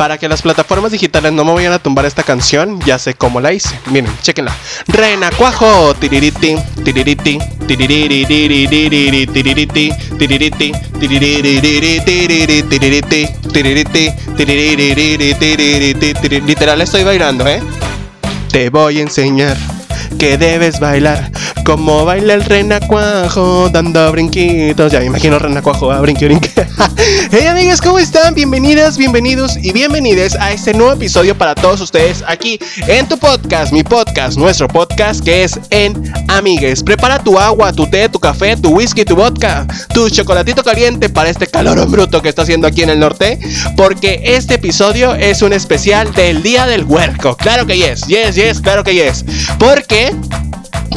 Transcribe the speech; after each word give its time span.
Para 0.00 0.16
que 0.16 0.30
las 0.30 0.40
plataformas 0.40 0.92
digitales 0.92 1.30
no 1.30 1.44
me 1.44 1.52
vayan 1.52 1.74
a 1.74 1.78
tumbar 1.78 2.06
esta 2.06 2.22
canción, 2.22 2.80
ya 2.86 2.98
sé 2.98 3.12
cómo 3.12 3.38
la 3.38 3.52
hice. 3.52 3.78
Miren, 3.90 4.10
chequenla. 4.22 4.50
Renacuajo. 4.86 5.92
Tiririti, 5.92 6.56
tiririti, 6.82 7.38
Literal 16.46 16.80
estoy 16.80 17.04
bailando, 17.04 17.46
¿eh? 17.46 17.62
Te 18.50 18.70
voy 18.70 19.00
a 19.00 19.02
enseñar 19.02 19.58
que 20.18 20.38
debes 20.38 20.80
bailar 20.80 21.30
como 21.64 22.04
baila 22.04 22.34
el 22.34 22.44
renacuajo 22.44 23.68
dando 23.70 24.10
brinquitos. 24.12 24.92
Ya 24.92 25.00
me 25.00 25.06
imagino 25.06 25.38
renacuajo 25.38 25.90
a 25.90 26.00
brinqui. 26.00 26.26
hey 27.30 27.46
amigas, 27.46 27.80
¿cómo 27.80 27.98
están? 27.98 28.34
Bienvenidas, 28.34 28.96
bienvenidos 28.96 29.56
y 29.56 29.72
bienvenidas 29.72 30.36
a 30.36 30.52
este 30.52 30.74
nuevo 30.74 30.92
episodio 30.92 31.36
para 31.36 31.54
todos 31.54 31.80
ustedes 31.80 32.22
aquí 32.26 32.58
en 32.86 33.08
tu 33.08 33.18
podcast, 33.18 33.72
mi 33.72 33.82
podcast, 33.82 34.36
nuestro 34.36 34.68
podcast 34.68 35.24
que 35.24 35.44
es 35.44 35.58
en 35.70 36.12
Amigues. 36.28 36.82
Prepara 36.82 37.18
tu 37.18 37.38
agua, 37.38 37.72
tu 37.72 37.88
té, 37.88 38.08
tu 38.08 38.18
café, 38.18 38.56
tu 38.56 38.70
whisky, 38.70 39.04
tu 39.04 39.16
vodka, 39.16 39.66
tu 39.92 40.08
chocolatito 40.08 40.62
caliente 40.62 41.08
para 41.08 41.30
este 41.30 41.46
calor 41.46 41.88
bruto 41.88 42.22
que 42.22 42.28
está 42.28 42.42
haciendo 42.42 42.66
aquí 42.66 42.82
en 42.82 42.90
el 42.90 43.00
norte, 43.00 43.38
porque 43.76 44.20
este 44.24 44.54
episodio 44.54 45.14
es 45.14 45.42
un 45.42 45.52
especial 45.52 46.12
del 46.14 46.42
Día 46.42 46.66
del 46.66 46.84
Huerco. 46.84 47.36
Claro 47.36 47.66
que 47.66 47.76
yes, 47.76 48.06
yes, 48.06 48.36
yes, 48.36 48.60
claro 48.60 48.84
que 48.84 48.94
yes. 48.94 49.24
Porque 49.58 50.14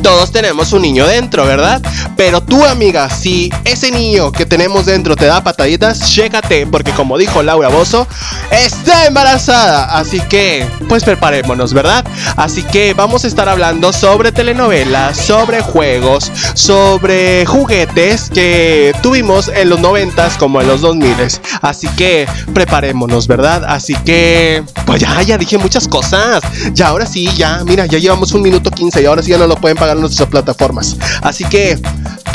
todos 0.03 0.31
tenemos 0.31 0.52
un 0.73 0.81
niño 0.81 1.07
dentro, 1.07 1.45
¿verdad? 1.45 1.81
Pero 2.16 2.41
tú, 2.41 2.63
amiga, 2.63 3.09
si 3.09 3.52
ese 3.66 3.91
niño 3.91 4.31
que 4.31 4.45
tenemos 4.45 4.85
dentro 4.85 5.16
te 5.16 5.25
da 5.25 5.44
pataditas, 5.44 6.11
chécate, 6.11 6.67
porque 6.67 6.91
como 6.91 7.17
dijo 7.17 7.41
Laura 7.44 7.70
Bozo, 7.70 8.07
está 8.52 9.08
embarazada. 9.08 9.97
Así 9.97 10.20
que, 10.21 10.66
pues 10.88 11.03
preparémonos, 11.03 11.73
¿verdad? 11.73 12.05
Así 12.38 12.64
que 12.64 12.94
vamos 12.94 13.23
a 13.23 13.27
estar 13.27 13.50
hablando 13.50 13.92
sobre 13.92 14.31
telenovelas, 14.31 15.17
sobre 15.17 15.61
juegos, 15.61 16.31
sobre 16.53 17.45
juguetes 17.45 18.30
que 18.30 18.94
tuvimos 19.02 19.49
en 19.49 19.70
los 19.70 19.80
noventas 19.80 20.38
como 20.38 20.61
en 20.61 20.67
los 20.67 20.81
2000. 20.81 21.14
Así 21.61 21.88
que 21.89 22.27
preparémonos, 22.53 23.27
¿verdad? 23.27 23.64
Así 23.67 23.95
que, 24.05 24.64
pues 24.86 25.02
ya, 25.02 25.22
ya 25.22 25.38
dije 25.38 25.58
muchas 25.58 25.88
cosas. 25.88 26.42
Ya, 26.73 26.88
ahora 26.88 27.05
sí, 27.05 27.27
ya, 27.36 27.64
mira, 27.66 27.86
ya 27.86 27.97
llevamos 27.97 28.31
un 28.33 28.42
minuto 28.42 28.72
15 28.72 29.02
y 29.02 29.05
ahora 29.05 29.22
sí 29.22 29.31
ya 29.31 29.38
no 29.38 29.47
lo 29.47 29.55
pueden 29.55 29.77
pagar 29.77 29.97
nuestras 29.97 30.22
plataformas. 30.44 30.97
Así 31.22 31.45
que, 31.45 31.77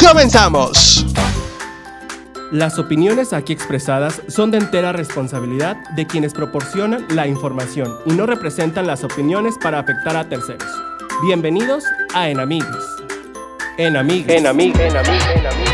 comenzamos. 0.01 1.05
Las 2.51 2.79
opiniones 2.79 3.35
aquí 3.35 3.53
expresadas 3.53 4.23
son 4.29 4.51
de 4.51 4.59
entera 4.59 4.93
responsabilidad 4.93 5.77
de 5.95 6.07
quienes 6.07 6.33
proporcionan 6.33 7.05
la 7.11 7.27
información 7.27 7.95
y 8.07 8.13
no 8.13 8.25
representan 8.25 8.87
las 8.87 9.05
opiniones 9.05 9.55
para 9.63 9.81
afectar 9.81 10.17
a 10.17 10.29
terceros. 10.29 10.69
Bienvenidos 11.23 11.85
a 12.15 12.31
Enamigues. 12.31 12.67
Enamigues. 13.77 14.39
Enamigues. 14.39 14.81
Enamigues. 14.81 15.27
Enamigues. 15.37 15.68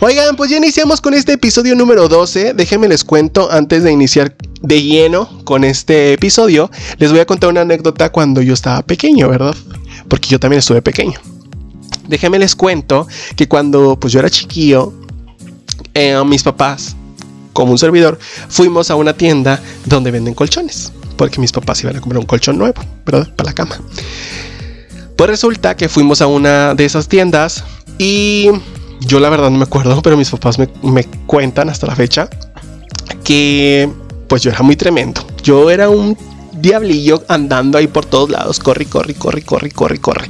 Oigan, 0.00 0.36
pues 0.36 0.50
ya 0.50 0.58
iniciamos 0.58 1.00
con 1.00 1.14
este 1.14 1.32
episodio 1.32 1.74
número 1.74 2.06
12. 2.06 2.52
Déjenme 2.52 2.86
les 2.86 3.02
cuento 3.02 3.50
antes 3.50 3.82
de 3.82 3.90
iniciar 3.90 4.36
de 4.60 4.82
lleno 4.82 5.42
con 5.44 5.64
este 5.64 6.12
episodio. 6.12 6.70
Les 6.98 7.10
voy 7.10 7.20
a 7.20 7.24
contar 7.24 7.48
una 7.48 7.62
anécdota 7.62 8.12
cuando 8.12 8.42
yo 8.42 8.52
estaba 8.52 8.82
pequeño, 8.82 9.26
¿verdad? 9.30 9.56
Porque 10.08 10.28
yo 10.28 10.38
también 10.38 10.58
estuve 10.58 10.82
pequeño. 10.82 11.18
Déjenme 12.08 12.38
les 12.38 12.54
cuento 12.54 13.08
que 13.36 13.48
cuando 13.48 13.98
pues 13.98 14.12
yo 14.12 14.20
era 14.20 14.28
chiquillo, 14.28 14.92
eh, 15.94 16.22
mis 16.26 16.42
papás, 16.42 16.94
como 17.54 17.72
un 17.72 17.78
servidor, 17.78 18.18
fuimos 18.50 18.90
a 18.90 18.96
una 18.96 19.14
tienda 19.14 19.62
donde 19.86 20.10
venden 20.10 20.34
colchones. 20.34 20.92
Porque 21.16 21.40
mis 21.40 21.52
papás 21.52 21.82
iban 21.82 21.96
a 21.96 22.02
comprar 22.02 22.20
un 22.20 22.26
colchón 22.26 22.58
nuevo, 22.58 22.82
¿verdad? 23.06 23.34
Para 23.34 23.48
la 23.48 23.54
cama. 23.54 23.80
Pues 25.16 25.30
resulta 25.30 25.74
que 25.74 25.88
fuimos 25.88 26.20
a 26.20 26.26
una 26.26 26.74
de 26.74 26.84
esas 26.84 27.08
tiendas 27.08 27.64
y 27.96 28.50
yo 29.00 29.20
la 29.20 29.28
verdad 29.28 29.50
no 29.50 29.58
me 29.58 29.64
acuerdo, 29.64 30.00
pero 30.02 30.16
mis 30.16 30.30
papás 30.30 30.58
me, 30.58 31.04
cuentan 31.26 31.68
hasta 31.68 31.86
la 31.86 31.94
fecha 31.94 32.28
que 33.24 33.90
pues 34.28 34.42
yo 34.42 34.50
era 34.50 34.62
muy 34.62 34.76
tremendo. 34.76 35.24
Yo 35.42 35.70
era 35.70 35.88
un 35.88 36.16
diablillo 36.60 37.22
andando 37.28 37.78
ahí 37.78 37.86
por 37.86 38.06
todos 38.06 38.30
lados, 38.30 38.58
corre, 38.58 38.86
corre, 38.86 39.14
corre, 39.14 39.42
corre, 39.42 39.70
corre, 39.70 39.98
corre. 39.98 40.28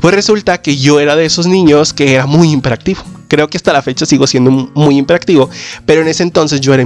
Pues 0.00 0.14
resulta 0.14 0.60
que 0.60 0.76
yo 0.76 1.00
era 1.00 1.16
de 1.16 1.24
esos 1.26 1.46
niños 1.46 1.92
que 1.92 2.14
era 2.14 2.26
muy 2.26 2.50
imperactivo. 2.50 3.02
Creo 3.28 3.48
que 3.48 3.56
hasta 3.56 3.72
la 3.72 3.80
fecha 3.80 4.06
sigo 4.06 4.26
siendo 4.26 4.50
muy 4.50 4.96
imperactivo, 4.96 5.48
pero 5.86 6.02
en 6.02 6.08
ese 6.08 6.24
entonces 6.24 6.60
yo 6.60 6.74
era 6.74 6.84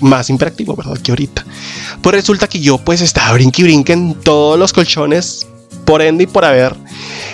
más 0.00 0.30
imperactivo, 0.30 0.74
¿verdad? 0.74 0.98
Que 0.98 1.12
ahorita. 1.12 1.46
Pues 2.02 2.14
resulta 2.14 2.48
que 2.48 2.60
yo 2.60 2.78
pues 2.78 3.00
estaba 3.00 3.32
brinque 3.34 3.62
y 3.62 3.66
brinque 3.66 3.92
en 3.92 4.14
todos 4.14 4.58
los 4.58 4.72
colchones, 4.72 5.46
por 5.86 6.02
ende 6.02 6.24
y 6.24 6.26
por 6.26 6.44
haber. 6.44 6.76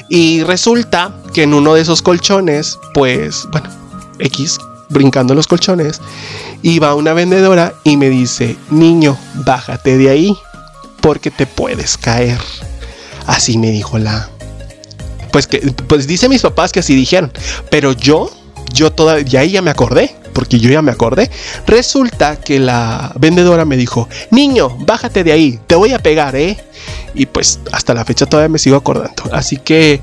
Y 0.09 0.45
resulta 0.45 1.13
que 1.35 1.43
en 1.43 1.55
uno 1.55 1.75
de 1.75 1.81
esos 1.81 2.03
colchones, 2.03 2.79
pues, 2.95 3.49
bueno, 3.51 3.69
X, 4.21 4.59
brincando 4.91 5.33
en 5.33 5.39
los 5.39 5.49
colchones, 5.49 6.01
iba 6.63 6.95
una 6.95 7.15
vendedora 7.15 7.75
y 7.83 7.97
me 7.97 8.11
dice, 8.11 8.57
niño, 8.71 9.17
bájate 9.47 9.97
de 9.97 10.11
ahí, 10.11 10.37
porque 11.01 11.31
te 11.31 11.47
puedes 11.47 11.97
caer. 11.97 12.39
Así 13.27 13.59
me 13.59 13.71
dijo 13.73 13.99
la... 13.99 14.29
Pues 15.33 15.47
que, 15.47 15.61
pues 15.89 16.07
dice 16.07 16.29
mis 16.29 16.43
papás 16.43 16.73
que 16.73 16.81
así 16.81 16.95
dijeron, 16.95 17.33
pero 17.71 17.93
yo, 17.93 18.31
yo 18.75 18.93
todavía, 18.93 19.41
ahí 19.41 19.53
ya 19.53 19.63
me 19.63 19.71
acordé, 19.71 20.15
porque 20.33 20.59
yo 20.59 20.71
ya 20.71 20.83
me 20.83 20.93
acordé. 20.93 21.31
Resulta 21.67 22.37
que 22.37 22.59
la 22.59 23.13
vendedora 23.19 23.65
me 23.65 23.77
dijo, 23.77 24.09
niño, 24.31 24.77
bájate 24.81 25.25
de 25.25 25.33
ahí, 25.33 25.61
te 25.67 25.75
voy 25.75 25.93
a 25.93 25.99
pegar, 25.99 26.37
¿eh? 26.37 26.59
Y 27.15 27.27
pues 27.27 27.61
hasta 27.73 27.95
la 27.95 28.05
fecha 28.05 28.27
todavía 28.27 28.49
me 28.49 28.59
sigo 28.59 28.77
acordando. 28.77 29.25
Así 29.33 29.57
que 29.57 30.01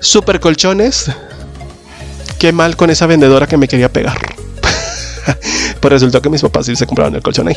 super 0.00 0.40
colchones. 0.40 1.10
Qué 2.38 2.52
mal 2.52 2.76
con 2.76 2.88
esa 2.90 3.06
vendedora 3.06 3.46
que 3.46 3.56
me 3.56 3.68
quería 3.68 3.92
pegar. 3.92 4.18
pues 5.80 5.92
resultó 5.92 6.22
que 6.22 6.30
mis 6.30 6.40
papás 6.40 6.66
sí 6.66 6.76
se 6.76 6.86
compraron 6.86 7.14
el 7.14 7.22
colchón 7.22 7.48
ahí. 7.48 7.56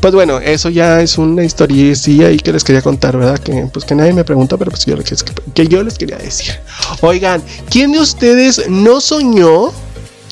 Pues 0.00 0.14
bueno, 0.14 0.38
eso 0.38 0.68
ya 0.68 1.00
es 1.00 1.16
una 1.18 1.44
historia 1.44 2.30
y 2.30 2.36
que 2.38 2.52
les 2.52 2.64
quería 2.64 2.82
contar, 2.82 3.16
¿verdad? 3.16 3.38
Que 3.38 3.68
pues 3.72 3.84
que 3.84 3.94
nadie 3.94 4.12
me 4.12 4.24
pregunta, 4.24 4.56
pero 4.56 4.70
pues 4.70 4.84
yo 4.84 4.96
les, 4.96 5.24
que 5.54 5.68
yo 5.68 5.82
les 5.82 5.96
quería 5.96 6.16
decir. 6.16 6.54
Oigan, 7.00 7.42
¿quién 7.70 7.92
de 7.92 8.00
ustedes 8.00 8.68
no 8.68 9.00
soñó? 9.00 9.72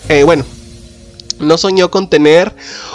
Eh, 0.09 0.25
bueno, 0.25 0.45
no 1.41 1.59
soñó 1.59 1.91
con 1.91 2.09
tener 2.09 2.55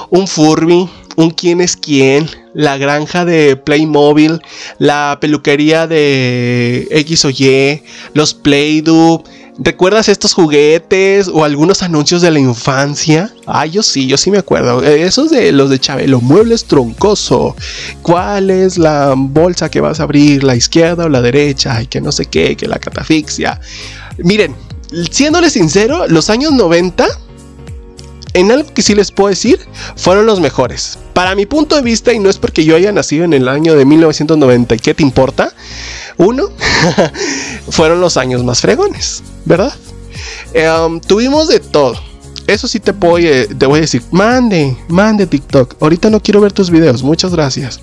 un 0.10 0.28
Furby, 0.28 0.90
un 1.16 1.30
quién 1.32 1.62
es 1.62 1.76
quién, 1.76 2.30
la 2.54 2.78
granja 2.78 3.26
de 3.26 3.56
Playmobil, 3.56 4.42
la 4.80 5.18
peluquería 5.20 5.88
de 5.88 6.88
X 6.92 7.26
o 7.26 7.30
Y, 7.30 7.84
los 8.14 8.34
Play-Doh. 8.34 9.24
¿Recuerdas 9.58 10.10
estos 10.10 10.34
juguetes 10.34 11.30
o 11.30 11.46
algunos 11.46 11.82
anuncios 11.82 12.22
de 12.22 12.30
la 12.30 12.40
infancia? 12.40 13.34
Ah, 13.46 13.66
yo 13.66 13.84
sí, 13.84 14.06
yo 14.06 14.18
sí 14.18 14.30
me 14.30 14.38
acuerdo. 14.38 14.84
Esos 14.84 15.30
de 15.30 15.54
los 15.54 15.70
de 15.70 15.80
Chabelo, 15.80 16.20
muebles 16.20 16.66
troncoso. 16.66 17.56
¿Cuál 18.02 18.50
es 18.50 18.78
la 18.78 19.14
bolsa 19.16 19.72
que 19.72 19.80
vas 19.80 20.02
a 20.02 20.04
abrir? 20.04 20.44
¿La 20.44 20.58
izquierda 20.58 21.06
o 21.06 21.10
la 21.10 21.22
derecha? 21.22 21.82
Y 21.82 21.88
que 21.88 22.02
no 22.02 22.12
sé 22.12 22.26
qué, 22.26 22.58
que 22.58 22.68
la 22.68 22.80
catafixia. 22.80 23.62
Miren, 24.18 24.54
siéndole 25.10 25.50
sincero, 25.50 26.06
los 26.08 26.30
años 26.30 26.52
90 26.52 27.08
en 28.36 28.52
algo 28.52 28.72
que 28.74 28.82
sí 28.82 28.94
les 28.94 29.12
puedo 29.12 29.30
decir, 29.30 29.60
fueron 29.96 30.26
los 30.26 30.42
mejores. 30.42 31.00
Para 31.14 31.36
mi 31.36 31.46
punto 31.46 31.78
de 31.78 31.82
vista, 31.82 32.14
y 32.14 32.20
no 32.20 32.30
es 32.30 32.38
porque 32.38 32.66
yo 32.66 32.76
haya 32.76 32.92
nacido 32.92 33.24
en 33.24 33.34
el 33.34 33.48
año 33.48 33.76
de 33.76 33.86
1990, 33.86 34.76
¿y 34.76 34.80
qué 34.80 34.94
te 34.94 35.04
importa? 35.04 35.54
Uno, 36.18 36.50
fueron 37.70 38.02
los 38.02 38.18
años 38.18 38.44
más 38.44 38.60
fregones, 38.60 39.24
¿verdad? 39.46 39.74
Em, 40.54 41.00
tuvimos 41.00 41.48
de 41.48 41.62
todo. 41.62 41.96
Eso 42.46 42.68
sí 42.68 42.82
voy, 43.00 43.48
te 43.58 43.66
voy 43.66 43.80
a 43.80 43.82
decir, 43.82 44.04
mande, 44.12 44.78
mande 44.90 45.26
TikTok. 45.26 45.78
Ahorita 45.80 46.10
no 46.10 46.20
quiero 46.20 46.42
ver 46.42 46.52
tus 46.52 46.70
videos, 46.70 47.04
muchas 47.04 47.32
gracias 47.32 47.80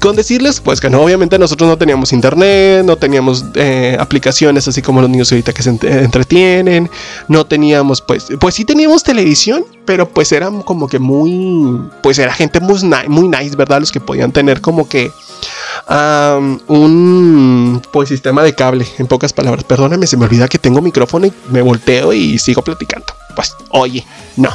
con 0.00 0.16
decirles, 0.16 0.60
pues 0.60 0.80
que 0.80 0.90
no, 0.90 1.00
obviamente 1.00 1.38
nosotros 1.38 1.68
no 1.68 1.76
teníamos 1.78 2.12
internet, 2.12 2.84
no 2.84 2.96
teníamos 2.96 3.44
eh, 3.54 3.96
aplicaciones 3.98 4.68
así 4.68 4.82
como 4.82 5.00
los 5.00 5.10
niños 5.10 5.32
ahorita 5.32 5.52
que 5.52 5.62
se 5.62 5.70
entretienen, 5.70 6.90
no 7.28 7.46
teníamos, 7.46 8.00
pues, 8.00 8.26
pues 8.38 8.54
sí 8.54 8.64
teníamos 8.64 9.02
televisión, 9.02 9.64
pero 9.84 10.08
pues 10.08 10.30
eran 10.32 10.62
como 10.62 10.88
que 10.88 10.98
muy, 10.98 11.80
pues 12.02 12.18
era 12.18 12.32
gente 12.32 12.60
muy, 12.60 12.78
muy 13.08 13.28
nice, 13.28 13.56
¿verdad? 13.56 13.80
Los 13.80 13.90
que 13.90 14.00
podían 14.00 14.30
tener 14.30 14.60
como 14.60 14.88
que 14.88 15.10
un, 16.68 17.82
pues, 17.92 18.08
sistema 18.08 18.42
de 18.42 18.54
cable, 18.54 18.86
en 18.98 19.06
pocas 19.06 19.32
palabras. 19.32 19.64
Perdóname, 19.64 20.06
se 20.06 20.16
me 20.16 20.26
olvida 20.26 20.48
que 20.48 20.58
tengo 20.58 20.80
micrófono 20.80 21.26
y 21.26 21.32
me 21.50 21.62
volteo 21.62 22.12
y 22.12 22.38
sigo 22.38 22.62
platicando. 22.62 23.06
Pues, 23.34 23.54
oye, 23.70 24.06
no. 24.36 24.50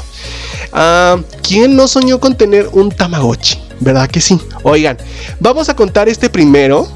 ¿Quién 1.42 1.75
no 1.75 1.88
soñó 1.88 2.20
con 2.20 2.36
tener 2.36 2.70
un 2.72 2.92
Tamagotchi? 2.92 3.67
¿Verdad 3.79 4.09
que 4.09 4.21
sí? 4.21 4.39
Oigan, 4.63 4.97
vamos 5.39 5.69
a 5.69 5.75
contar 5.75 6.09
este 6.09 6.29
primero 6.29 6.88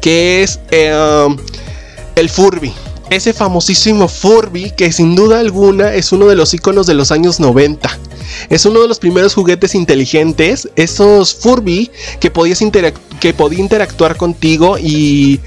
que 0.00 0.42
es 0.42 0.60
eh, 0.70 1.28
el 2.16 2.28
Furby. 2.28 2.72
Ese 3.10 3.32
famosísimo 3.32 4.06
Furby 4.08 4.70
que 4.70 4.92
sin 4.92 5.16
duda 5.16 5.40
alguna 5.40 5.94
es 5.94 6.12
uno 6.12 6.26
de 6.26 6.36
los 6.36 6.54
iconos 6.54 6.86
de 6.86 6.94
los 6.94 7.10
años 7.10 7.40
90. 7.40 7.98
Es 8.48 8.64
uno 8.64 8.80
de 8.80 8.88
los 8.88 8.98
primeros 8.98 9.34
juguetes 9.34 9.74
inteligentes, 9.74 10.68
esos 10.76 11.34
Furby 11.34 11.90
que 12.20 12.30
podías 12.30 12.60
que 13.20 13.34
podía 13.34 13.58
interactuar 13.58 14.16
contigo 14.16 14.78
y 14.78 15.40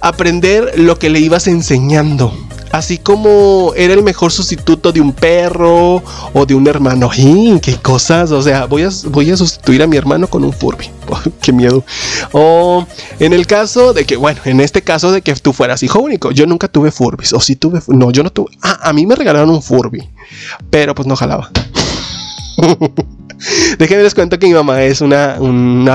aprender 0.00 0.78
lo 0.78 0.98
que 0.98 1.10
le 1.10 1.20
ibas 1.20 1.46
enseñando. 1.46 2.32
Así 2.72 2.98
como 2.98 3.72
era 3.76 3.94
el 3.94 4.02
mejor 4.02 4.30
sustituto 4.30 4.92
de 4.92 5.00
un 5.00 5.12
perro 5.12 6.02
o 6.32 6.46
de 6.46 6.54
un 6.54 6.66
hermano. 6.68 7.10
¡Y 7.16 7.58
qué 7.60 7.76
cosas! 7.76 8.30
O 8.30 8.42
sea, 8.42 8.66
voy 8.66 8.82
a, 8.82 8.90
voy 9.08 9.30
a 9.30 9.36
sustituir 9.36 9.82
a 9.82 9.86
mi 9.86 9.96
hermano 9.96 10.28
con 10.28 10.44
un 10.44 10.52
Furby. 10.52 10.90
¡Qué 11.42 11.52
miedo! 11.52 11.84
O 12.32 12.86
en 13.18 13.32
el 13.32 13.46
caso 13.46 13.92
de 13.92 14.04
que, 14.04 14.16
bueno, 14.16 14.40
en 14.44 14.60
este 14.60 14.82
caso 14.82 15.10
de 15.12 15.22
que 15.22 15.34
tú 15.34 15.52
fueras 15.52 15.82
hijo 15.82 16.00
único. 16.00 16.30
Yo 16.30 16.46
nunca 16.46 16.68
tuve 16.68 16.90
Furbis. 16.90 17.32
O 17.32 17.40
si 17.40 17.56
tuve. 17.56 17.80
No, 17.88 18.10
yo 18.10 18.22
no 18.22 18.30
tuve. 18.30 18.56
Ah, 18.62 18.78
a 18.82 18.92
mí 18.92 19.06
me 19.06 19.16
regalaron 19.16 19.50
un 19.50 19.62
Furby. 19.62 20.08
Pero 20.70 20.94
pues 20.94 21.08
no 21.08 21.16
jalaba. 21.16 21.50
Déjenme 23.78 24.02
les 24.02 24.14
cuento 24.14 24.38
que 24.38 24.46
mi 24.46 24.54
mamá 24.54 24.82
es 24.82 25.00
una, 25.00 25.38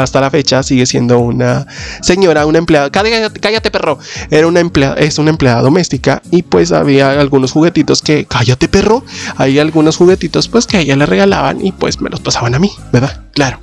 hasta 0.01 0.21
la 0.21 0.31
fecha 0.31 0.63
sigue 0.63 0.85
siendo 0.85 1.19
una 1.19 1.67
señora, 2.01 2.45
una 2.45 2.57
empleada. 2.57 2.89
Cállate, 2.89 3.71
perro. 3.71 3.99
Era 4.29 4.47
una 4.47 4.59
empleada, 4.59 4.95
es 4.95 5.17
una 5.17 5.29
empleada 5.29 5.61
doméstica 5.61 6.21
y 6.31 6.43
pues 6.43 6.71
había 6.71 7.19
algunos 7.19 7.51
juguetitos 7.51 8.01
que, 8.01 8.25
cállate 8.25 8.67
perro. 8.67 9.03
Hay 9.37 9.59
algunos 9.59 9.97
juguetitos 9.97 10.47
pues 10.47 10.65
que 10.65 10.77
a 10.77 10.79
ella 10.81 10.95
le 10.95 11.05
regalaban 11.05 11.65
y 11.65 11.71
pues 11.71 12.01
me 12.01 12.09
los 12.09 12.19
pasaban 12.19 12.55
a 12.55 12.59
mí, 12.59 12.71
¿verdad? 12.91 13.21
Claro. 13.33 13.59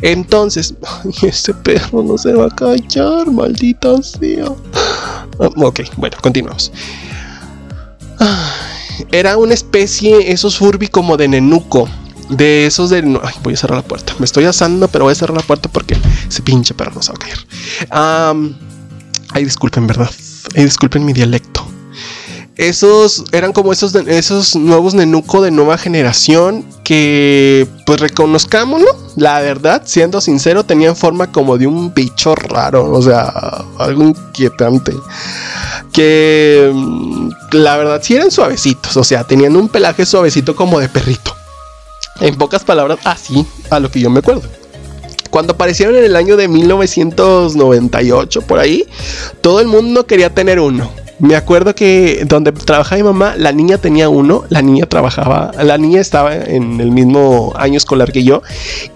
Entonces, 0.00 0.74
este 1.22 1.54
perro 1.54 2.02
no 2.02 2.16
se 2.18 2.32
va 2.32 2.46
a 2.46 2.50
callar, 2.50 3.30
maldita 3.30 4.00
sea. 4.02 4.46
Ah, 5.40 5.50
ok, 5.56 5.80
bueno, 5.96 6.16
continuamos. 6.20 6.72
Era 9.12 9.36
una 9.36 9.54
especie, 9.54 10.32
esos 10.32 10.58
Furby 10.58 10.88
como 10.88 11.16
de 11.16 11.28
nenuco 11.28 11.88
de 12.28 12.66
esos 12.66 12.90
de. 12.90 12.98
ay, 13.22 13.34
voy 13.42 13.54
a 13.54 13.56
cerrar 13.56 13.78
la 13.78 13.84
puerta. 13.84 14.14
Me 14.18 14.24
estoy 14.24 14.44
asando, 14.44 14.88
pero 14.88 15.04
voy 15.04 15.12
a 15.12 15.14
cerrar 15.14 15.36
la 15.36 15.42
puerta 15.42 15.68
porque 15.68 15.96
ese 16.28 16.42
pinche 16.42 16.74
perro 16.74 16.92
no 16.94 17.02
se 17.02 17.12
va 17.12 17.16
a 17.16 17.24
caer. 17.24 18.56
ay, 19.32 19.44
disculpen, 19.44 19.86
¿verdad? 19.86 20.10
Ay, 20.54 20.64
disculpen 20.64 21.04
mi 21.04 21.12
dialecto. 21.12 21.66
Esos 22.58 23.24
eran 23.30 23.52
como 23.52 23.72
esos, 23.72 23.94
esos 23.94 24.56
nuevos 24.56 24.92
nenuco 24.92 25.40
de 25.40 25.52
nueva 25.52 25.78
generación 25.78 26.64
que, 26.82 27.68
pues 27.86 28.00
reconozcámoslo, 28.00 28.88
la 29.14 29.40
verdad, 29.40 29.82
siendo 29.84 30.20
sincero, 30.20 30.64
tenían 30.64 30.96
forma 30.96 31.30
como 31.30 31.56
de 31.56 31.68
un 31.68 31.94
bicho 31.94 32.34
raro, 32.34 32.90
o 32.90 33.00
sea, 33.00 33.32
algo 33.78 34.02
inquietante. 34.02 34.92
Que 35.92 36.68
mm, 36.74 37.28
la 37.52 37.76
verdad 37.76 38.00
sí 38.02 38.16
eran 38.16 38.32
suavecitos, 38.32 38.96
o 38.96 39.04
sea, 39.04 39.22
tenían 39.22 39.54
un 39.54 39.68
pelaje 39.68 40.04
suavecito 40.04 40.56
como 40.56 40.80
de 40.80 40.88
perrito. 40.88 41.37
En 42.20 42.34
pocas 42.36 42.64
palabras, 42.64 42.98
así 43.04 43.46
a 43.70 43.78
lo 43.80 43.90
que 43.90 44.00
yo 44.00 44.10
me 44.10 44.18
acuerdo. 44.20 44.42
Cuando 45.30 45.52
aparecieron 45.52 45.94
en 45.96 46.04
el 46.04 46.16
año 46.16 46.36
de 46.36 46.48
1998, 46.48 48.42
por 48.42 48.58
ahí, 48.58 48.84
todo 49.40 49.60
el 49.60 49.66
mundo 49.66 50.06
quería 50.06 50.34
tener 50.34 50.58
uno. 50.58 50.90
Me 51.20 51.34
acuerdo 51.34 51.74
que 51.74 52.24
donde 52.26 52.52
trabajaba 52.52 52.96
mi 52.96 53.02
mamá, 53.02 53.34
la 53.36 53.52
niña 53.52 53.78
tenía 53.78 54.08
uno, 54.08 54.44
la 54.50 54.62
niña 54.62 54.86
trabajaba, 54.86 55.50
la 55.62 55.76
niña 55.76 56.00
estaba 56.00 56.34
en 56.34 56.80
el 56.80 56.92
mismo 56.92 57.52
año 57.56 57.76
escolar 57.76 58.12
que 58.12 58.22
yo 58.22 58.42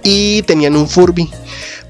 y 0.04 0.42
tenían 0.42 0.76
un 0.76 0.88
Furby. 0.88 1.28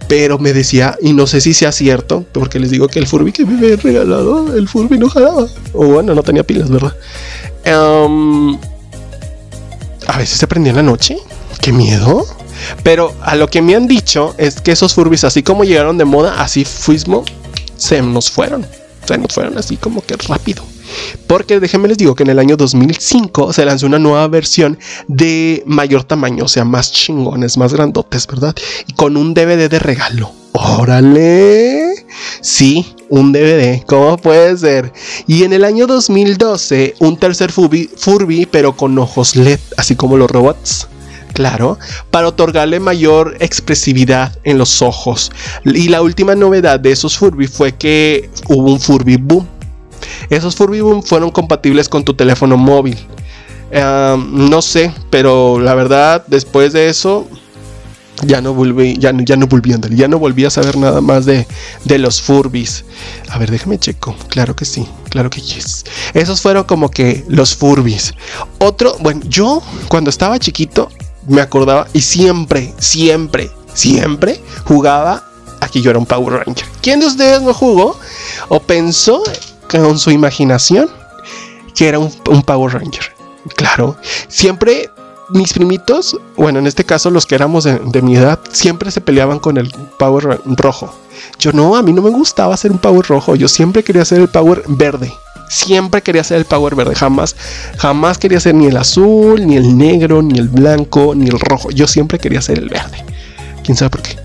Pero 0.09 0.39
me 0.39 0.53
decía, 0.53 0.97
y 1.01 1.13
no 1.13 1.27
sé 1.27 1.41
si 1.41 1.55
sea 1.55 1.71
cierto, 1.71 2.25
porque 2.33 2.59
les 2.59 2.71
digo 2.71 2.89
que 2.89 2.99
el 2.99 3.07
Furby 3.07 3.31
que 3.33 3.45
me 3.45 3.59
había 3.59 3.77
regalado, 3.77 4.55
el 4.57 4.69
Furby 4.69 4.99
no 4.99 5.09
jalaba. 5.09 5.47
O 5.75 5.87
bueno, 5.87 6.15
no 6.15 6.23
tenía 6.23 6.43
pilas, 6.45 6.69
¿verdad? 6.71 6.95
Um, 7.67 8.59
a 10.07 10.19
veces 10.19 10.39
se 10.39 10.47
prendía 10.47 10.71
en 10.71 10.77
la 10.77 10.83
noche. 10.83 11.17
Qué 11.61 11.73
miedo. 11.73 12.27
Pero 12.83 13.15
a 13.23 13.37
lo 13.37 13.49
que 13.49 13.63
me 13.63 13.75
han 13.75 13.87
dicho 13.87 14.35
es 14.39 14.61
que 14.61 14.73
esos 14.73 14.95
Furbis, 14.95 15.25
así 15.25 15.43
como 15.43 15.65
llegaron 15.65 15.99
de 15.99 16.05
moda, 16.05 16.41
así 16.43 16.65
fuismo, 16.65 17.25
se 17.77 18.03
nos 18.03 18.31
fueron. 18.31 18.67
Se 19.07 19.19
nos 19.19 19.33
fueron 19.33 19.59
así 19.59 19.77
como 19.77 20.05
que 20.05 20.17
rápido. 20.29 20.63
Porque 21.27 21.61
déjenme 21.61 21.89
les 21.89 21.99
digo 21.99 22.15
que 22.15 22.23
en 22.23 22.31
el 22.31 22.39
año 22.39 22.57
2005 22.57 23.53
se 23.53 23.65
lanzó 23.65 23.87
una 23.87 23.99
nueva 23.99 24.29
versión 24.29 24.79
de 25.09 25.63
mayor 25.67 26.05
tamaño, 26.05 26.45
o 26.45 26.49
sea, 26.49 26.65
más 26.65 26.93
chingones, 26.93 27.57
más 27.57 27.73
grandotes, 27.73 28.27
¿verdad? 28.27 28.55
Y 28.87 28.93
con 28.93 29.17
un 29.17 29.35
DVD 29.35 29.71
de 29.71 29.79
regalo. 29.79 30.42
Órale. 30.53 31.95
Sí, 32.41 32.95
un 33.09 33.33
DVD. 33.33 33.83
¿Cómo 33.87 34.17
puede 34.17 34.57
ser? 34.57 34.93
Y 35.27 35.45
en 35.45 35.53
el 35.53 35.65
año 35.65 35.87
2012, 35.87 36.95
un 36.99 37.17
tercer 37.17 37.51
Furby, 37.53 38.47
pero 38.51 38.77
con 38.77 38.99
ojos 38.99 39.37
LED, 39.37 39.61
así 39.77 39.97
como 39.97 40.17
los 40.17 40.31
robots. 40.31 40.89
Claro, 41.33 41.79
para 42.11 42.29
otorgarle 42.29 42.79
mayor 42.79 43.37
expresividad 43.41 44.39
en 44.45 44.59
los 44.59 44.83
ojos. 44.83 45.33
Y 45.65 45.89
la 45.89 46.03
última 46.03 46.35
novedad 46.35 46.79
de 46.79 46.93
esos 46.93 47.17
Furby 47.17 47.47
fue 47.47 47.73
que 47.73 48.29
hubo 48.49 48.71
un 48.71 48.81
Furby 48.81 49.17
Boom. 49.17 49.49
Esos 50.29 50.55
Furby 50.55 50.83
Boom 50.83 51.03
fueron 51.03 51.31
compatibles 51.31 51.89
con 51.89 52.05
tu 52.05 52.13
teléfono 52.13 52.59
móvil. 52.59 52.99
no 53.73 54.61
sé, 54.61 54.93
pero 55.09 55.59
la 55.59 55.75
verdad, 55.75 56.25
después 56.27 56.75
de 56.75 56.91
eso, 56.91 57.27
ya 58.23 58.41
no 58.41 58.55
volví, 58.55 58.97
ya, 58.99 59.13
ya 59.15 59.37
no 59.37 59.47
volví 59.47 59.73
a 59.73 59.75
andar, 59.77 59.93
ya 59.93 60.09
no 60.09 60.19
volví 60.19 60.45
a 60.45 60.51
saber 60.51 60.77
nada 60.77 61.01
más 61.01 61.25
de, 61.25 61.47
de 61.85 61.99
los 61.99 62.21
Furbis. 62.21 62.85
A 63.31 63.39
ver, 63.39 63.51
déjame 63.51 63.79
checo. 63.79 64.15
Claro 64.29 64.57
que 64.57 64.65
sí, 64.65 64.87
claro 65.09 65.31
que 65.31 65.41
yes. 65.41 65.85
Esos 66.15 66.41
fueron 66.41 66.65
como 66.65 66.91
que 66.91 67.25
los 67.29 67.55
Furbis. 67.55 68.15
Otro, 68.59 68.97
bueno, 69.01 69.21
yo 69.25 69.63
cuando 69.89 70.11
estaba 70.11 70.39
chiquito 70.39 70.91
me 71.27 71.41
acordaba 71.41 71.87
y 71.93 72.01
siempre, 72.01 72.73
siempre, 72.79 73.51
siempre 73.75 74.41
jugaba 74.65 75.25
aquí 75.61 75.81
yo 75.81 75.91
era 75.91 75.99
un 75.99 76.07
Power 76.07 76.45
Ranger. 76.45 76.67
¿Quién 76.81 77.01
de 77.01 77.07
ustedes 77.07 77.41
no 77.43 77.55
jugó 77.55 77.99
o 78.49 78.61
pensó 78.61 79.23
con 79.69 79.99
su 79.99 80.11
imaginación 80.11 80.91
que 81.75 81.89
era 81.89 81.99
un, 81.99 82.13
un 82.29 82.43
Power 82.43 82.75
Ranger? 82.75 83.13
Claro, 83.57 83.97
siempre 84.29 84.91
mis 85.33 85.53
primitos, 85.53 86.17
bueno, 86.37 86.59
en 86.59 86.67
este 86.67 86.85
caso 86.85 87.11
los 87.11 87.27
que 87.27 87.35
éramos 87.35 87.65
de, 87.65 88.03
mi 88.03 88.17
edad, 88.17 88.39
siempre 88.53 88.91
se 88.91 89.01
peleaban 89.01 89.39
con 89.39 89.57
el 89.57 89.71
Power 89.99 90.41
rojo. 90.45 90.95
Yo 91.39 91.53
no, 91.53 91.77
a 91.77 91.83
mí 91.83 91.93
no 91.93 92.03
me 92.03 92.11
gustaba 92.11 92.55
hacer 92.55 92.73
un 92.73 92.79
Power 92.79 93.07
rojo, 93.07 93.37
yo 93.37 93.49
siempre 93.49 93.83
quería 93.83 94.03
hacer 94.03 94.21
el 94.21 94.29
Power 94.29 94.63
verde. 94.69 95.13
Siempre 95.49 96.01
quería 96.03 96.23
hacer 96.23 96.39
el 96.39 96.45
Power 96.45 96.75
verde, 96.75 96.95
jamás, 96.95 97.37
jamás 97.77 98.19
quería 98.19 98.39
hacer 98.39 98.55
ni 98.55 98.67
el 98.67 98.77
azul, 98.77 99.47
ni 99.47 99.57
el 99.57 99.77
negro, 99.77 100.23
ni 100.23 100.39
el 100.39 100.49
blanco, 100.49 101.15
ni 101.15 101.27
el 101.27 101.39
rojo. 101.39 101.71
Yo 101.71 101.87
siempre 101.87 102.19
quería 102.19 102.39
hacer 102.39 102.59
el 102.59 102.69
verde. 102.69 103.05
¿Quién 103.63 103.77
sabe 103.77 103.91
por 103.91 104.03
qué? 104.03 104.17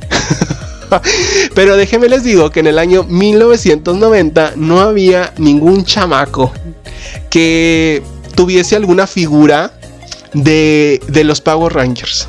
Pero 1.56 1.76
déjenme 1.76 2.08
les 2.08 2.24
digo 2.24 2.50
que 2.50 2.62
en 2.62 2.68
el 2.68 2.80
año 2.80 3.04
1990 3.04 4.54
no 4.56 4.80
había 4.80 5.34
ningún 5.38 5.84
chamaco 5.84 6.54
que 7.30 8.02
tuviese 8.36 8.76
alguna 8.76 9.08
figura 9.08 9.77
de, 10.44 11.24
los 11.24 11.42
Power 11.42 11.74
Rangers. 11.74 12.28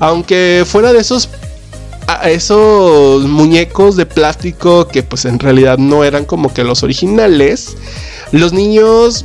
Aunque 0.00 0.64
fuera 0.66 0.92
de 0.92 1.00
esos 1.00 1.28
esos 2.24 3.24
muñecos 3.24 3.96
de 3.96 4.04
plástico 4.04 4.86
que 4.86 5.02
pues 5.02 5.24
en 5.24 5.38
realidad 5.38 5.78
no 5.78 6.04
eran 6.04 6.24
como 6.24 6.52
que 6.52 6.62
los 6.62 6.82
originales, 6.82 7.76
los 8.32 8.52
niños 8.52 9.24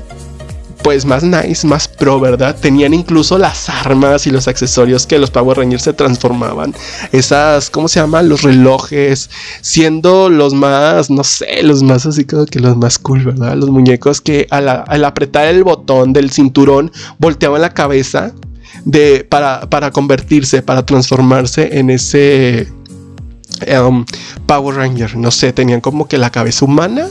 pues 0.82 1.06
más 1.06 1.24
nice, 1.24 1.66
más 1.68 1.88
pro, 1.88 2.20
¿verdad? 2.20 2.56
Tenían 2.60 2.94
incluso 2.94 3.38
las 3.38 3.70
armas 3.70 4.28
y 4.28 4.32
los 4.32 4.48
accesorios 4.48 5.06
que 5.06 5.20
los 5.20 5.32
Power 5.32 5.58
Rangers 5.58 5.84
se 5.84 5.94
transformaban. 5.94 6.74
Esas, 7.12 7.70
¿cómo 7.70 7.88
se 7.88 8.00
llama? 8.00 8.22
Los 8.22 8.44
relojes, 8.44 9.30
siendo 9.62 10.30
los 10.30 10.54
más, 10.54 11.10
no 11.10 11.24
sé, 11.24 11.64
los 11.64 11.84
más 11.84 12.06
así 12.06 12.26
como 12.26 12.46
que 12.46 12.60
los 12.60 12.78
más 12.78 13.00
cool, 13.00 13.26
¿verdad? 13.26 13.56
Los 13.56 13.70
muñecos 13.70 14.22
que 14.22 14.48
al, 14.50 15.06
apretar 15.06 15.48
el 15.48 15.64
botón 15.64 16.14
del 16.14 16.32
cinturón 16.32 16.92
volteaban 17.20 17.62
la 17.62 17.74
cabeza 17.74 18.34
de, 18.86 19.26
para, 19.30 19.92
convertirse, 19.92 20.62
para 20.62 20.86
transformarse 20.86 21.80
en 21.80 21.90
ese 21.90 22.68
um, 23.84 24.06
Power 24.46 24.76
Ranger. 24.76 25.18
No 25.18 25.32
sé, 25.32 25.54
tenían 25.54 25.82
como 25.82 26.08
que 26.08 26.18
la 26.18 26.30
cabeza 26.30 26.66
humana 26.66 27.08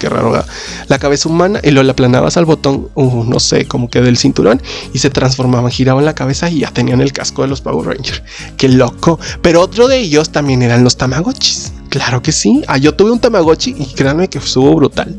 qué 0.00 0.08
raro, 0.08 0.44
la 0.88 0.98
cabeza 0.98 1.28
humana 1.28 1.60
y 1.62 1.70
lo 1.70 1.82
la 1.82 1.92
aplanabas 1.92 2.36
al 2.36 2.46
botón, 2.46 2.88
no 2.96 3.38
sé, 3.38 3.66
como 3.66 3.88
que 3.88 4.00
del 4.00 4.16
cinturón 4.16 4.60
y 4.92 4.98
se 4.98 5.10
transformaban, 5.10 5.70
giraban 5.70 6.04
la 6.04 6.14
cabeza 6.14 6.50
y 6.50 6.60
ya 6.60 6.70
tenían 6.70 7.00
el 7.00 7.12
casco 7.12 7.42
de 7.42 7.48
los 7.48 7.60
Power 7.60 7.86
Rangers. 7.86 8.22
Qué 8.56 8.68
loco. 8.68 9.20
Pero 9.42 9.60
otro 9.60 9.86
de 9.86 9.98
ellos 9.98 10.30
también 10.30 10.62
eran 10.62 10.82
los 10.82 10.96
Tamagotchis. 10.96 11.72
Claro 11.90 12.22
que 12.22 12.32
sí. 12.32 12.62
Ah, 12.68 12.78
yo 12.78 12.94
tuve 12.94 13.10
un 13.10 13.20
Tamagotchi 13.20 13.74
y 13.76 13.86
créanme 13.94 14.28
que 14.28 14.38
estuvo 14.38 14.74
brutal. 14.74 15.16